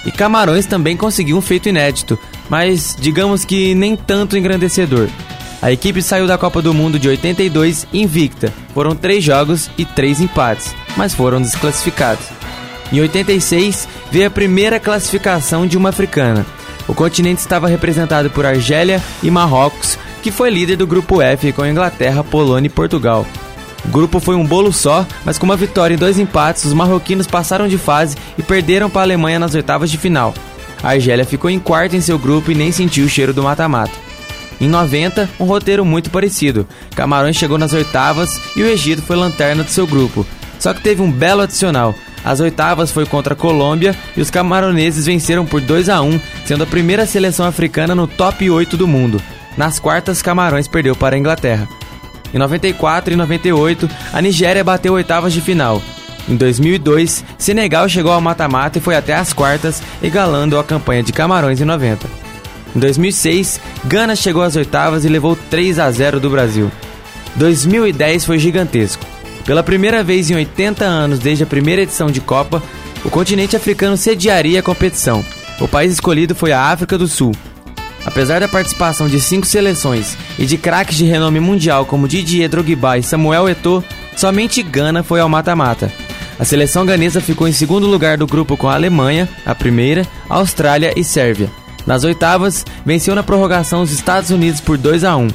E 0.06 0.12
Camarões 0.12 0.66
também 0.66 0.98
conseguiu 0.98 1.38
um 1.38 1.42
feito 1.42 1.70
inédito, 1.70 2.20
mas 2.50 2.96
digamos 3.00 3.46
que 3.46 3.74
nem 3.74 3.96
tanto 3.96 4.38
engrandecedor. 4.38 5.10
A 5.62 5.72
equipe 5.72 6.02
saiu 6.02 6.28
da 6.28 6.38
Copa 6.38 6.62
do 6.62 6.74
Mundo 6.74 7.00
de 7.00 7.08
82 7.08 7.88
invicta. 7.94 8.54
Foram 8.74 8.96
três 8.96 9.24
jogos 9.24 9.70
e 9.78 9.86
três 9.86 10.20
empates, 10.22 10.76
mas 10.96 11.14
foram 11.14 11.42
desclassificados. 11.42 12.28
Em 12.92 13.00
86 13.00 13.88
veio 14.12 14.28
a 14.28 14.32
primeira 14.32 14.80
classificação 14.80 15.66
de 15.66 15.78
uma 15.78 15.90
africana. 15.90 16.46
O 16.88 16.94
continente 16.94 17.42
estava 17.42 17.68
representado 17.68 18.30
por 18.30 18.46
Argélia 18.46 19.02
e 19.24 19.32
Marrocos, 19.32 19.98
que 20.22 20.32
foi 20.32 20.50
líder 20.50 20.76
do 20.76 20.86
grupo 20.86 21.22
F 21.22 21.52
com 21.52 21.66
Inglaterra, 21.66 22.24
Polônia 22.24 22.68
e 22.68 22.70
Portugal. 22.70 23.26
O 23.84 23.88
grupo 23.90 24.20
foi 24.20 24.36
um 24.36 24.46
bolo 24.46 24.74
só, 24.74 25.06
mas 25.24 25.38
com 25.38 25.46
uma 25.46 25.56
vitória 25.56 25.94
e 25.94 25.98
dois 25.98 26.20
empates, 26.20 26.66
os 26.66 26.74
marroquinos 26.74 27.28
passaram 27.28 27.68
de 27.68 27.78
fase 27.78 28.18
e 28.38 28.44
perderam 28.44 28.90
para 28.90 29.02
a 29.02 29.04
Alemanha 29.04 29.40
nas 29.40 29.54
oitavas 29.54 29.90
de 29.90 29.98
final. 29.98 30.34
A 30.84 30.90
Argélia 30.90 31.26
ficou 31.26 31.50
em 31.50 31.60
quarto 31.60 31.96
em 31.96 32.02
seu 32.02 32.20
grupo 32.20 32.52
e 32.52 32.56
nem 32.56 32.72
sentiu 32.72 33.06
o 33.06 33.10
cheiro 33.10 33.34
do 33.34 33.44
mata-mata. 33.44 34.05
Em 34.60 34.68
90, 34.68 35.30
um 35.40 35.46
roteiro 35.46 35.84
muito 35.84 36.10
parecido. 36.10 36.68
Camarões 36.96 37.36
chegou 37.36 37.58
nas 37.58 37.74
oitavas 37.74 38.40
e 38.56 38.64
o 38.64 38.68
Egito 38.68 39.02
foi 39.02 39.16
lanterna 39.16 39.64
do 39.64 39.70
seu 39.70 39.86
grupo. 39.86 40.26
Só 40.60 40.74
que 40.74 40.82
teve 40.82 41.02
um 41.02 41.12
belo 41.12 41.42
adicional. 41.42 41.94
As 42.24 42.40
oitavas 42.40 42.90
foi 42.90 43.06
contra 43.06 43.34
a 43.34 43.38
Colômbia 43.38 43.96
e 44.18 44.22
os 44.22 44.32
camaroneses 44.32 45.06
venceram 45.06 45.46
por 45.46 45.62
2 45.62 45.90
a 45.90 46.02
1, 46.02 46.20
sendo 46.46 46.64
a 46.64 46.68
primeira 46.68 47.06
seleção 47.06 47.46
africana 47.46 47.94
no 47.94 48.08
top 48.08 48.50
8 48.50 48.76
do 48.76 48.88
mundo. 48.88 49.22
Nas 49.56 49.78
quartas, 49.78 50.22
Camarões 50.22 50.68
perdeu 50.68 50.96
para 50.96 51.16
a 51.16 51.20
Inglaterra. 51.20 51.68
Em 52.34 52.38
94 52.38 53.14
e 53.14 53.16
98, 53.16 53.90
a 54.12 54.22
Nigéria 54.22 54.64
bateu 54.64 54.94
oitavas 54.94 55.34
de 55.34 55.42
final. 55.42 55.82
Em 56.28 56.36
2002, 56.36 57.24
Senegal 57.38 57.88
chegou 57.88 58.12
ao 58.12 58.20
mata-mata 58.20 58.80
e 58.80 58.82
foi 58.82 58.96
até 58.96 59.14
as 59.14 59.32
quartas, 59.32 59.82
egalando 60.02 60.58
a 60.58 60.64
campanha 60.64 61.04
de 61.04 61.14
Camarões 61.14 61.62
em 61.62 61.66
90. 61.66 62.25
Em 62.76 62.80
2006, 62.80 63.60
Gana 63.86 64.16
chegou 64.16 64.44
às 64.44 64.56
oitavas 64.56 65.06
e 65.06 65.10
levou 65.10 65.36
3 65.50 65.80
a 65.80 65.90
0 65.90 66.20
do 66.20 66.30
Brasil. 66.30 66.70
2010 67.36 68.26
foi 68.26 68.38
gigantesco. 68.38 69.06
Pela 69.46 69.64
primeira 69.64 70.04
vez 70.04 70.30
em 70.30 70.36
80 70.36 70.84
anos 70.84 71.20
desde 71.20 71.44
a 71.44 71.48
primeira 71.48 71.84
edição 71.84 72.08
de 72.08 72.20
Copa, 72.20 72.62
o 73.04 73.10
continente 73.10 73.56
africano 73.56 73.96
sediaria 73.96 74.60
a 74.60 74.64
competição. 74.64 75.24
O 75.62 75.68
país 75.68 75.94
escolhido 75.94 76.36
foi 76.36 76.52
a 76.52 76.64
África 76.64 76.98
do 76.98 77.08
Sul. 77.08 77.32
Apesar 78.06 78.40
da 78.40 78.48
participação 78.48 79.08
de 79.08 79.20
cinco 79.22 79.46
seleções 79.48 80.18
e 80.38 80.46
de 80.46 80.58
craques 80.58 80.98
de 80.98 81.06
renome 81.06 81.40
mundial 81.40 81.86
como 81.86 82.08
Didier 82.08 82.50
Drogba 82.50 82.98
e 82.98 83.04
Samuel 83.04 83.48
Eto'o, 83.48 83.84
somente 84.18 84.62
Gana 84.62 85.02
foi 85.02 85.20
ao 85.20 85.30
mata-mata. 85.30 85.92
A 86.38 86.44
seleção 86.44 86.86
ganesa 86.86 87.22
ficou 87.22 87.48
em 87.48 87.54
segundo 87.54 87.88
lugar 87.88 88.18
do 88.18 88.28
grupo 88.28 88.58
com 88.58 88.68
a 88.68 88.74
Alemanha, 88.76 89.30
a 89.46 89.56
primeira, 89.56 90.06
Austrália 90.30 90.94
e 90.96 91.04
Sérvia. 91.04 91.50
Nas 91.86 92.04
oitavas, 92.04 92.66
venceu 92.86 93.14
na 93.14 93.24
prorrogação 93.24 93.82
os 93.82 93.92
Estados 93.92 94.30
Unidos 94.30 94.60
por 94.60 94.78
2 94.78 95.04
a 95.04 95.16
1. 95.16 95.28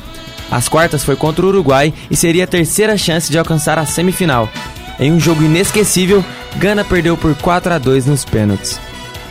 As 0.50 0.68
quartas 0.68 1.04
foi 1.04 1.14
contra 1.14 1.44
o 1.44 1.48
Uruguai 1.48 1.94
e 2.10 2.16
seria 2.16 2.44
a 2.44 2.46
terceira 2.46 2.96
chance 2.98 3.30
de 3.30 3.38
alcançar 3.38 3.78
a 3.78 3.86
semifinal. 3.86 4.48
Em 4.98 5.12
um 5.12 5.20
jogo 5.20 5.44
inesquecível, 5.44 6.24
Gana 6.56 6.84
perdeu 6.84 7.16
por 7.16 7.34
4 7.36 7.72
a 7.72 7.78
2 7.78 8.06
nos 8.06 8.24
pênaltis. 8.24 8.80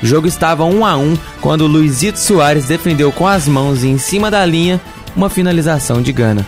O 0.01 0.05
jogo 0.05 0.27
estava 0.27 0.63
1 0.63 0.86
a 0.86 0.97
1 0.97 1.17
quando 1.41 1.67
Luizito 1.67 2.17
Soares 2.17 2.65
defendeu 2.65 3.12
com 3.12 3.27
as 3.27 3.47
mãos 3.47 3.84
e 3.84 3.88
em 3.88 3.97
cima 3.97 4.32
da 4.32 4.45
linha 4.45 4.79
uma 5.15 5.29
finalização 5.29 6.01
de 6.01 6.13
Gana. 6.13 6.45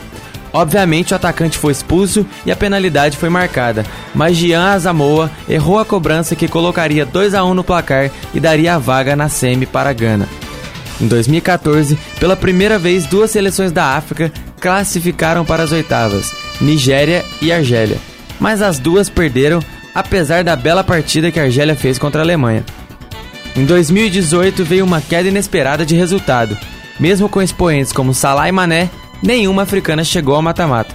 Obviamente 0.53 1.13
o 1.13 1.15
atacante 1.15 1.57
foi 1.57 1.71
expulso 1.71 2.25
e 2.45 2.51
a 2.51 2.55
penalidade 2.55 3.17
foi 3.17 3.29
marcada, 3.29 3.86
mas 4.13 4.38
Jean 4.38 4.71
Azamoa 4.71 5.31
errou 5.47 5.79
a 5.79 5.86
cobrança 5.86 6.36
que 6.36 6.47
colocaria 6.47 7.05
2 7.05 7.34
a 7.34 7.43
1 7.43 7.53
no 7.53 7.63
placar 7.63 8.10
e 8.34 8.39
daria 8.39 8.75
a 8.75 8.77
vaga 8.77 9.15
na 9.15 9.29
semi 9.29 9.65
para 9.65 9.93
Gana. 9.93 10.27
Em 11.01 11.07
2014, 11.07 11.97
pela 12.19 12.35
primeira 12.35 12.77
vez, 12.77 13.05
duas 13.07 13.31
seleções 13.31 13.71
da 13.71 13.97
África 13.97 14.31
classificaram 14.59 15.43
para 15.43 15.63
as 15.63 15.71
oitavas, 15.71 16.31
Nigéria 16.61 17.25
e 17.41 17.51
Argélia. 17.51 17.97
Mas 18.39 18.61
as 18.61 18.77
duas 18.77 19.09
perderam, 19.09 19.59
apesar 19.95 20.43
da 20.43 20.55
bela 20.55 20.83
partida 20.83 21.31
que 21.31 21.39
a 21.39 21.43
Argélia 21.43 21.75
fez 21.75 21.97
contra 21.97 22.21
a 22.21 22.23
Alemanha. 22.23 22.63
Em 23.55 23.65
2018 23.65 24.63
veio 24.63 24.85
uma 24.85 25.01
queda 25.01 25.27
inesperada 25.27 25.85
de 25.85 25.95
resultado. 25.95 26.55
Mesmo 26.99 27.27
com 27.27 27.41
expoentes 27.41 27.91
como 27.91 28.13
Salah 28.13 28.47
e 28.47 28.51
Mané, 28.51 28.89
nenhuma 29.23 29.63
africana 29.63 30.03
chegou 30.03 30.35
ao 30.35 30.41
mata-mata. 30.41 30.93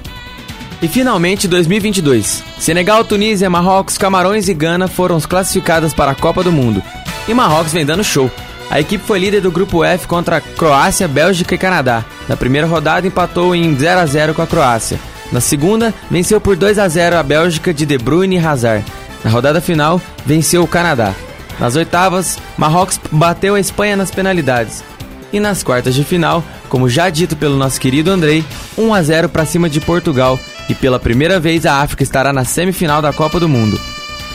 E 0.80 0.86
finalmente 0.86 1.48
2022. 1.48 2.44
Senegal, 2.58 3.04
Tunísia, 3.04 3.50
Marrocos, 3.50 3.98
Camarões 3.98 4.48
e 4.48 4.54
Gana 4.54 4.86
foram 4.86 5.20
classificadas 5.20 5.92
para 5.92 6.12
a 6.12 6.14
Copa 6.14 6.44
do 6.44 6.52
Mundo. 6.52 6.82
E 7.26 7.34
Marrocos 7.34 7.72
vem 7.72 7.84
dando 7.84 8.04
show. 8.04 8.30
A 8.70 8.80
equipe 8.80 9.04
foi 9.04 9.18
líder 9.18 9.40
do 9.40 9.50
grupo 9.50 9.84
F 9.84 10.06
contra 10.08 10.40
Croácia, 10.40 11.06
Bélgica 11.06 11.54
e 11.54 11.58
Canadá. 11.58 12.04
Na 12.28 12.36
primeira 12.36 12.66
rodada 12.66 13.06
empatou 13.06 13.54
em 13.54 13.76
0 13.76 14.00
a 14.00 14.06
0 14.06 14.34
com 14.34 14.42
a 14.42 14.46
Croácia. 14.46 14.98
Na 15.32 15.40
segunda, 15.40 15.94
venceu 16.10 16.40
por 16.40 16.56
2 16.56 16.78
a 16.78 16.88
0 16.88 17.16
a 17.16 17.22
Bélgica 17.22 17.72
de 17.72 17.86
De 17.86 17.96
Bruyne 17.98 18.36
e 18.36 18.38
Hazard. 18.38 18.84
Na 19.24 19.30
rodada 19.30 19.60
final, 19.60 20.00
venceu 20.24 20.62
o 20.62 20.68
Canadá. 20.68 21.14
Nas 21.58 21.74
oitavas, 21.76 22.38
Marrocos 22.56 23.00
bateu 23.10 23.54
a 23.54 23.60
Espanha 23.60 23.96
nas 23.96 24.10
penalidades. 24.10 24.84
E 25.32 25.40
nas 25.40 25.62
quartas 25.62 25.94
de 25.94 26.04
final, 26.04 26.44
como 26.68 26.88
já 26.88 27.08
dito 27.08 27.36
pelo 27.36 27.56
nosso 27.56 27.80
querido 27.80 28.10
Andrei, 28.10 28.44
1 28.76 28.94
a 28.94 29.02
0 29.02 29.28
para 29.28 29.46
cima 29.46 29.68
de 29.68 29.80
Portugal. 29.80 30.38
E 30.68 30.74
pela 30.74 30.98
primeira 30.98 31.38
vez 31.38 31.64
a 31.64 31.80
África 31.80 32.02
estará 32.02 32.32
na 32.32 32.44
semifinal 32.44 33.00
da 33.00 33.12
Copa 33.12 33.38
do 33.38 33.48
Mundo. 33.48 33.80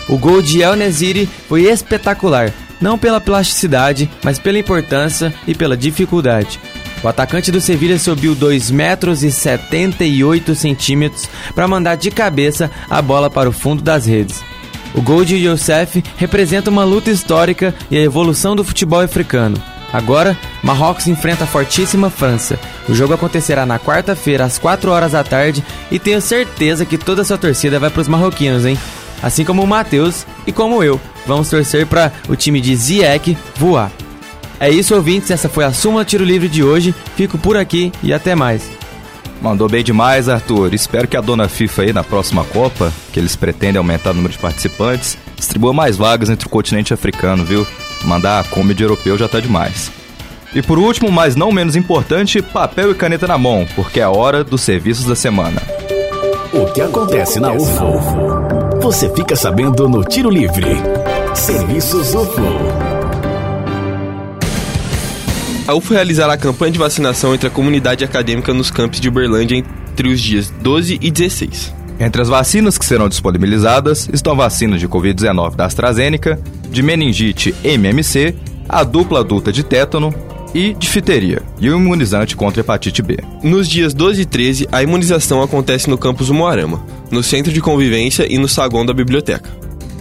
O 0.08 0.18
gol 0.18 0.42
de 0.42 0.62
El 0.62 0.76
Neziri 0.76 1.30
foi 1.48 1.64
espetacular, 1.64 2.52
não 2.82 2.98
pela 2.98 3.22
plasticidade, 3.22 4.10
mas 4.24 4.40
pela 4.40 4.60
importância 4.60 5.34
e 5.48 5.54
pela 5.54 5.78
dificuldade. 5.78 6.60
O 7.04 7.08
atacante 7.08 7.52
do 7.52 7.62
Sevilha 7.62 7.98
subiu 7.98 8.36
2 8.36 8.70
metros 8.70 9.24
e 9.24 9.32
78 9.32 10.54
centímetros 10.54 11.30
para 11.56 11.68
mandar 11.68 11.96
de 11.96 12.12
cabeça 12.12 12.70
a 12.90 13.02
bola 13.02 13.30
para 13.30 13.50
o 13.50 13.54
fundo 13.54 13.82
das 13.82 14.06
redes. 14.06 14.44
O 14.94 15.02
gol 15.02 15.24
de 15.24 15.36
Youssef 15.36 16.04
representa 16.18 16.70
uma 16.70 16.84
luta 16.84 17.10
histórica 17.10 17.74
e 17.90 17.98
a 17.98 18.02
evolução 18.02 18.56
do 18.56 18.64
futebol 18.64 19.00
africano. 19.00 19.62
Agora, 19.94 20.38
Marrocos 20.64 21.08
enfrenta 21.08 21.44
a 21.44 21.48
fortíssima 21.48 22.10
França. 22.10 22.58
O 22.88 22.94
jogo 22.94 23.14
acontecerá 23.14 23.66
na 23.66 23.80
quarta-feira, 23.80 24.46
às 24.46 24.58
4 24.58 24.90
horas 24.90 25.12
da 25.12 25.24
tarde, 25.24 25.64
e 25.90 26.00
tenho 26.00 26.22
certeza 26.22 26.86
que 26.86 26.98
toda 26.98 27.24
a 27.24 27.26
sua 27.26 27.38
torcida 27.38 27.80
vai 27.80 27.90
para 27.90 28.02
os 28.02 28.08
marroquinos, 28.08 28.66
hein? 28.66 28.78
Assim 29.22 29.46
como 29.46 29.64
o 29.64 29.68
Matheus 29.68 30.26
e 30.48 30.52
como 30.52 30.84
eu, 30.84 31.00
vamos 31.26 31.50
torcer 31.50 31.86
para 31.86 32.12
o 32.28 32.36
time 32.36 32.60
de 32.60 32.76
Ziek 32.76 33.38
voar. 33.56 33.92
É 34.60 34.70
isso, 34.70 34.96
ouvintes, 34.96 35.32
essa 35.32 35.50
foi 35.50 35.64
a 35.64 35.74
Súmula 35.74 36.06
Tiro 36.06 36.24
Livre 36.24 36.48
de 36.48 36.64
hoje. 36.64 36.94
Fico 37.16 37.38
por 37.38 37.58
aqui 37.58 37.92
e 38.04 38.14
até 38.14 38.36
mais. 38.36 38.70
Mandou 39.42 39.68
bem 39.68 39.84
demais, 39.84 40.30
Arthur. 40.30 40.72
Espero 40.72 41.08
que 41.08 41.18
a 41.18 41.22
dona 41.22 41.50
FIFA 41.50 41.82
aí 41.82 41.94
na 41.94 42.04
próxima 42.04 42.44
Copa, 42.44 42.94
que 43.12 43.20
eles 43.20 43.36
pretendem 43.36 43.80
aumentar 43.80 44.12
o 44.12 44.14
número 44.14 44.34
de 44.34 44.40
participantes, 44.40 45.18
distribua 45.36 45.74
mais 45.74 45.98
vagas 45.98 46.30
entre 46.30 46.46
o 46.46 46.50
continente 46.50 46.94
africano, 46.94 47.44
viu? 47.44 47.66
Mandar 48.04 48.40
a 48.40 48.44
comedy 48.44 48.84
europeu 48.84 49.18
já 49.18 49.28
tá 49.28 49.40
demais. 49.40 49.92
E 50.54 50.62
por 50.62 50.78
último, 50.78 51.12
mas 51.12 51.36
não 51.36 51.52
menos 51.52 51.76
importante, 51.76 52.42
papel 52.42 52.92
e 52.92 52.96
caneta 52.96 53.26
na 53.26 53.38
mão, 53.38 53.66
porque 53.76 54.00
é 54.00 54.04
a 54.04 54.12
hora 54.12 54.44
dos 54.44 54.62
serviços 54.62 55.06
da 55.06 55.16
semana. 55.16 55.62
O 56.54 56.66
que 56.74 56.82
acontece 56.82 57.40
na 57.40 57.54
UFO? 57.54 58.41
Você 58.92 59.10
fica 59.16 59.38
sabendo 59.38 59.88
no 59.88 60.04
Tiro 60.04 60.30
Livre. 60.30 60.66
Serviços 61.34 62.14
UFO. 62.14 62.42
A 65.66 65.74
UFO 65.74 65.94
realizará 65.94 66.34
a 66.34 66.38
campanha 66.38 66.74
de 66.74 66.78
vacinação 66.78 67.34
entre 67.34 67.48
a 67.48 67.50
comunidade 67.50 68.04
acadêmica 68.04 68.54
nos 68.54 68.70
campos 68.70 69.00
de 69.00 69.08
Uberlândia 69.08 69.56
entre 69.56 70.10
os 70.10 70.20
dias 70.20 70.54
12 70.62 71.00
e 71.02 71.10
16. 71.10 71.74
Entre 72.02 72.22
as 72.22 72.28
vacinas 72.28 72.78
que 72.78 72.86
serão 72.86 73.08
disponibilizadas 73.08 74.10
estão 74.12 74.36
vacinas 74.36 74.82
de 74.82 74.90
Covid-19 74.90 75.56
da 75.56 75.68
AstraZeneca, 75.68 76.38
de 76.70 76.84
meningite 76.84 77.56
MMC, 77.64 78.36
a 78.68 78.84
dupla 78.84 79.22
adulta 79.22 79.54
de 79.54 79.64
tétano 79.64 80.14
e 80.54 80.74
difteria, 80.74 81.42
e 81.60 81.70
o 81.70 81.78
imunizante 81.78 82.36
contra 82.36 82.62
hepatite 82.62 83.02
B. 83.02 83.18
Nos 83.42 83.68
dias 83.68 83.94
12 83.94 84.22
e 84.22 84.26
13, 84.26 84.68
a 84.72 84.84
imunização 84.84 85.42
acontece 85.42 85.90
no 85.90 85.98
campus 85.98 86.30
Moarama, 86.30 86.84
no 87.10 87.24
Centro 87.24 87.52
de 87.52 87.62
Convivência 87.62 88.26
e 88.30 88.38
no 88.38 88.48
saguão 88.48 88.86
da 88.86 88.94
biblioteca. 88.94 89.50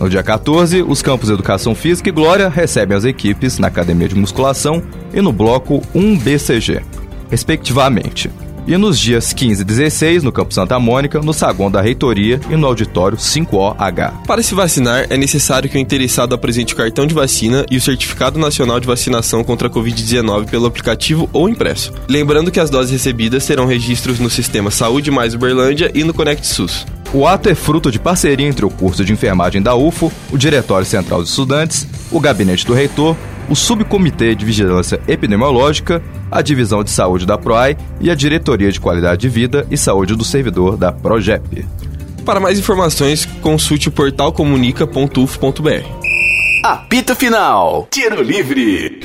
No 0.01 0.09
dia 0.09 0.23
14, 0.23 0.83
os 0.83 1.03
campos 1.03 1.29
Educação 1.29 1.75
Física 1.75 2.09
e 2.09 2.13
Glória 2.13 2.49
recebem 2.49 2.97
as 2.97 3.05
equipes 3.05 3.59
na 3.59 3.69
Academia 3.69 4.09
de 4.09 4.15
Musculação 4.15 4.83
e 5.13 5.21
no 5.21 5.33
Bloco 5.33 5.83
1BCG, 5.95 6.83
respectivamente. 7.31 8.31
E 8.71 8.77
nos 8.77 9.01
dias 9.01 9.33
15 9.33 9.63
e 9.63 9.65
16, 9.65 10.23
no 10.23 10.31
Campo 10.31 10.55
Santa 10.55 10.79
Mônica, 10.79 11.19
no 11.19 11.33
saguão 11.33 11.69
da 11.69 11.81
Reitoria 11.81 12.41
e 12.49 12.55
no 12.55 12.69
auditório 12.69 13.19
5OH. 13.19 14.25
Para 14.25 14.45
se 14.45 14.55
vacinar, 14.55 15.09
é 15.11 15.17
necessário 15.17 15.69
que 15.69 15.77
o 15.77 15.81
interessado 15.81 16.37
apresente 16.37 16.73
o 16.73 16.77
cartão 16.77 17.05
de 17.05 17.13
vacina 17.13 17.67
e 17.69 17.77
o 17.77 17.81
Certificado 17.81 18.39
Nacional 18.39 18.79
de 18.79 18.87
Vacinação 18.87 19.43
contra 19.43 19.67
a 19.67 19.71
Covid-19 19.73 20.49
pelo 20.49 20.67
aplicativo 20.67 21.29
ou 21.33 21.49
impresso. 21.49 21.93
Lembrando 22.09 22.53
que 22.53 22.61
as 22.61 22.71
doses 22.71 22.93
recebidas 22.93 23.43
serão 23.43 23.67
registros 23.67 24.21
no 24.21 24.31
Sistema 24.31 24.71
Saúde 24.71 25.11
Mais 25.11 25.35
Uberlândia 25.35 25.91
e 25.93 26.05
no 26.05 26.15
Conect 26.15 26.47
SUS. 26.47 26.87
O 27.13 27.27
ato 27.27 27.49
é 27.49 27.57
fruto 27.57 27.91
de 27.91 27.99
parceria 27.99 28.47
entre 28.47 28.65
o 28.65 28.71
curso 28.71 29.05
de 29.05 29.13
enfermagem 29.13 29.61
da 29.61 29.75
UFO, 29.75 30.13
o 30.31 30.39
Diretório 30.39 30.87
Central 30.87 31.25
de 31.25 31.29
Estudantes, 31.29 31.89
o 32.09 32.21
Gabinete 32.21 32.65
do 32.65 32.73
Reitor, 32.73 33.17
o 33.49 33.57
Subcomitê 33.57 34.37
de 34.37 34.45
Vigilância 34.45 35.01
Epidemiológica, 35.09 36.01
a 36.31 36.43
Divisão 36.43 36.85
de 36.85 36.91
Saúde 36.91 37.27
da 37.27 37.37
PROAI 37.37 37.77
e 38.01 38.11
a 38.11 38.15
Diretoria 38.15 38.71
de 38.71 38.81
Qualidade 38.81 39.23
de 39.23 39.29
Vida 39.29 39.67
e 39.71 39.77
Saúde 39.77 40.15
do 40.15 40.25
Servidor 40.25 40.77
da 40.77 40.93
PROGEP. 40.93 41.67
Para 42.25 42.39
mais 42.39 42.59
informações, 42.59 43.27
consulte 43.41 43.89
o 43.89 43.93
portal 43.93 44.33
comunica.uf.br. 44.33 45.87
Apito 46.63 47.17
Final. 47.17 47.89
Tiro 47.91 48.23
Livre. 48.23 49.01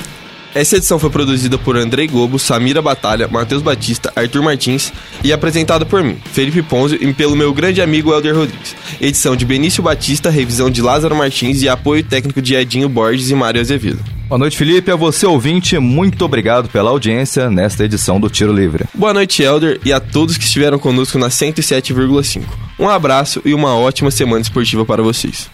Essa 0.55 0.77
edição 0.77 0.99
foi 0.99 1.11
produzida 1.11 1.59
por 1.59 1.77
Andrei 1.77 2.09
Globo, 2.09 2.39
Samira 2.39 2.83
Batalha, 2.83 3.29
Matheus 3.29 3.63
Batista, 3.63 4.13
Arthur 4.17 4.43
Martins 4.43 4.93
e 5.23 5.33
apresentada 5.33 5.85
por 5.85 6.03
mim, 6.03 6.19
Felipe 6.33 6.63
Ponzio 6.63 6.99
e 7.01 7.13
pelo 7.13 7.37
meu 7.37 7.53
grande 7.53 7.83
amigo 7.83 8.13
Helder 8.13 8.35
Rodrigues. 8.35 8.75
Edição 9.01 9.37
de 9.37 9.45
Benício 9.45 9.83
Batista, 9.83 10.31
revisão 10.31 10.71
de 10.71 10.83
Lázaro 10.83 11.15
Martins 11.15 11.63
e 11.63 11.69
apoio 11.69 12.03
técnico 12.03 12.43
de 12.43 12.55
Edinho 12.55 12.89
Borges 12.89 13.31
e 13.31 13.35
Mário 13.35 13.61
Azevedo. 13.61 14.18
Boa 14.29 14.39
noite, 14.39 14.59
Felipe. 14.59 14.91
A 14.91 14.97
você, 14.97 15.25
ouvinte, 15.25 15.79
muito 15.79 16.23
obrigado 16.23 16.69
pela 16.69 16.91
audiência 16.91 17.49
nesta 17.49 17.83
edição 17.83 18.21
do 18.21 18.29
Tiro 18.29 18.53
Livre. 18.53 18.85
Boa 18.93 19.15
noite, 19.15 19.43
Helder, 19.43 19.81
e 19.83 19.91
a 19.91 19.99
todos 19.99 20.37
que 20.37 20.45
estiveram 20.45 20.79
conosco 20.79 21.19
na 21.19 21.29
107,5. 21.29 22.43
Um 22.79 22.91
abraço 22.91 23.41
e 23.43 23.55
uma 23.55 23.75
ótima 23.75 24.11
semana 24.11 24.43
esportiva 24.43 24.85
para 24.85 25.03
vocês. 25.03 25.49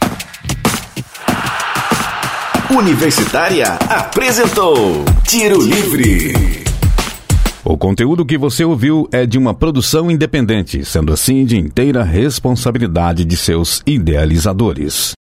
Universitária 2.68 3.74
apresentou 3.88 5.04
Tiro 5.22 5.62
Livre. 5.62 6.32
O 7.64 7.78
conteúdo 7.78 8.26
que 8.26 8.37
você 8.37 8.64
ouviu 8.64 9.08
é 9.12 9.24
de 9.24 9.38
uma 9.38 9.54
produção 9.54 10.10
independente, 10.10 10.84
sendo 10.84 11.12
assim 11.12 11.44
de 11.44 11.56
inteira 11.56 12.02
responsabilidade 12.02 13.24
de 13.24 13.37
seus 13.37 13.82
idealizadores. 13.87 15.14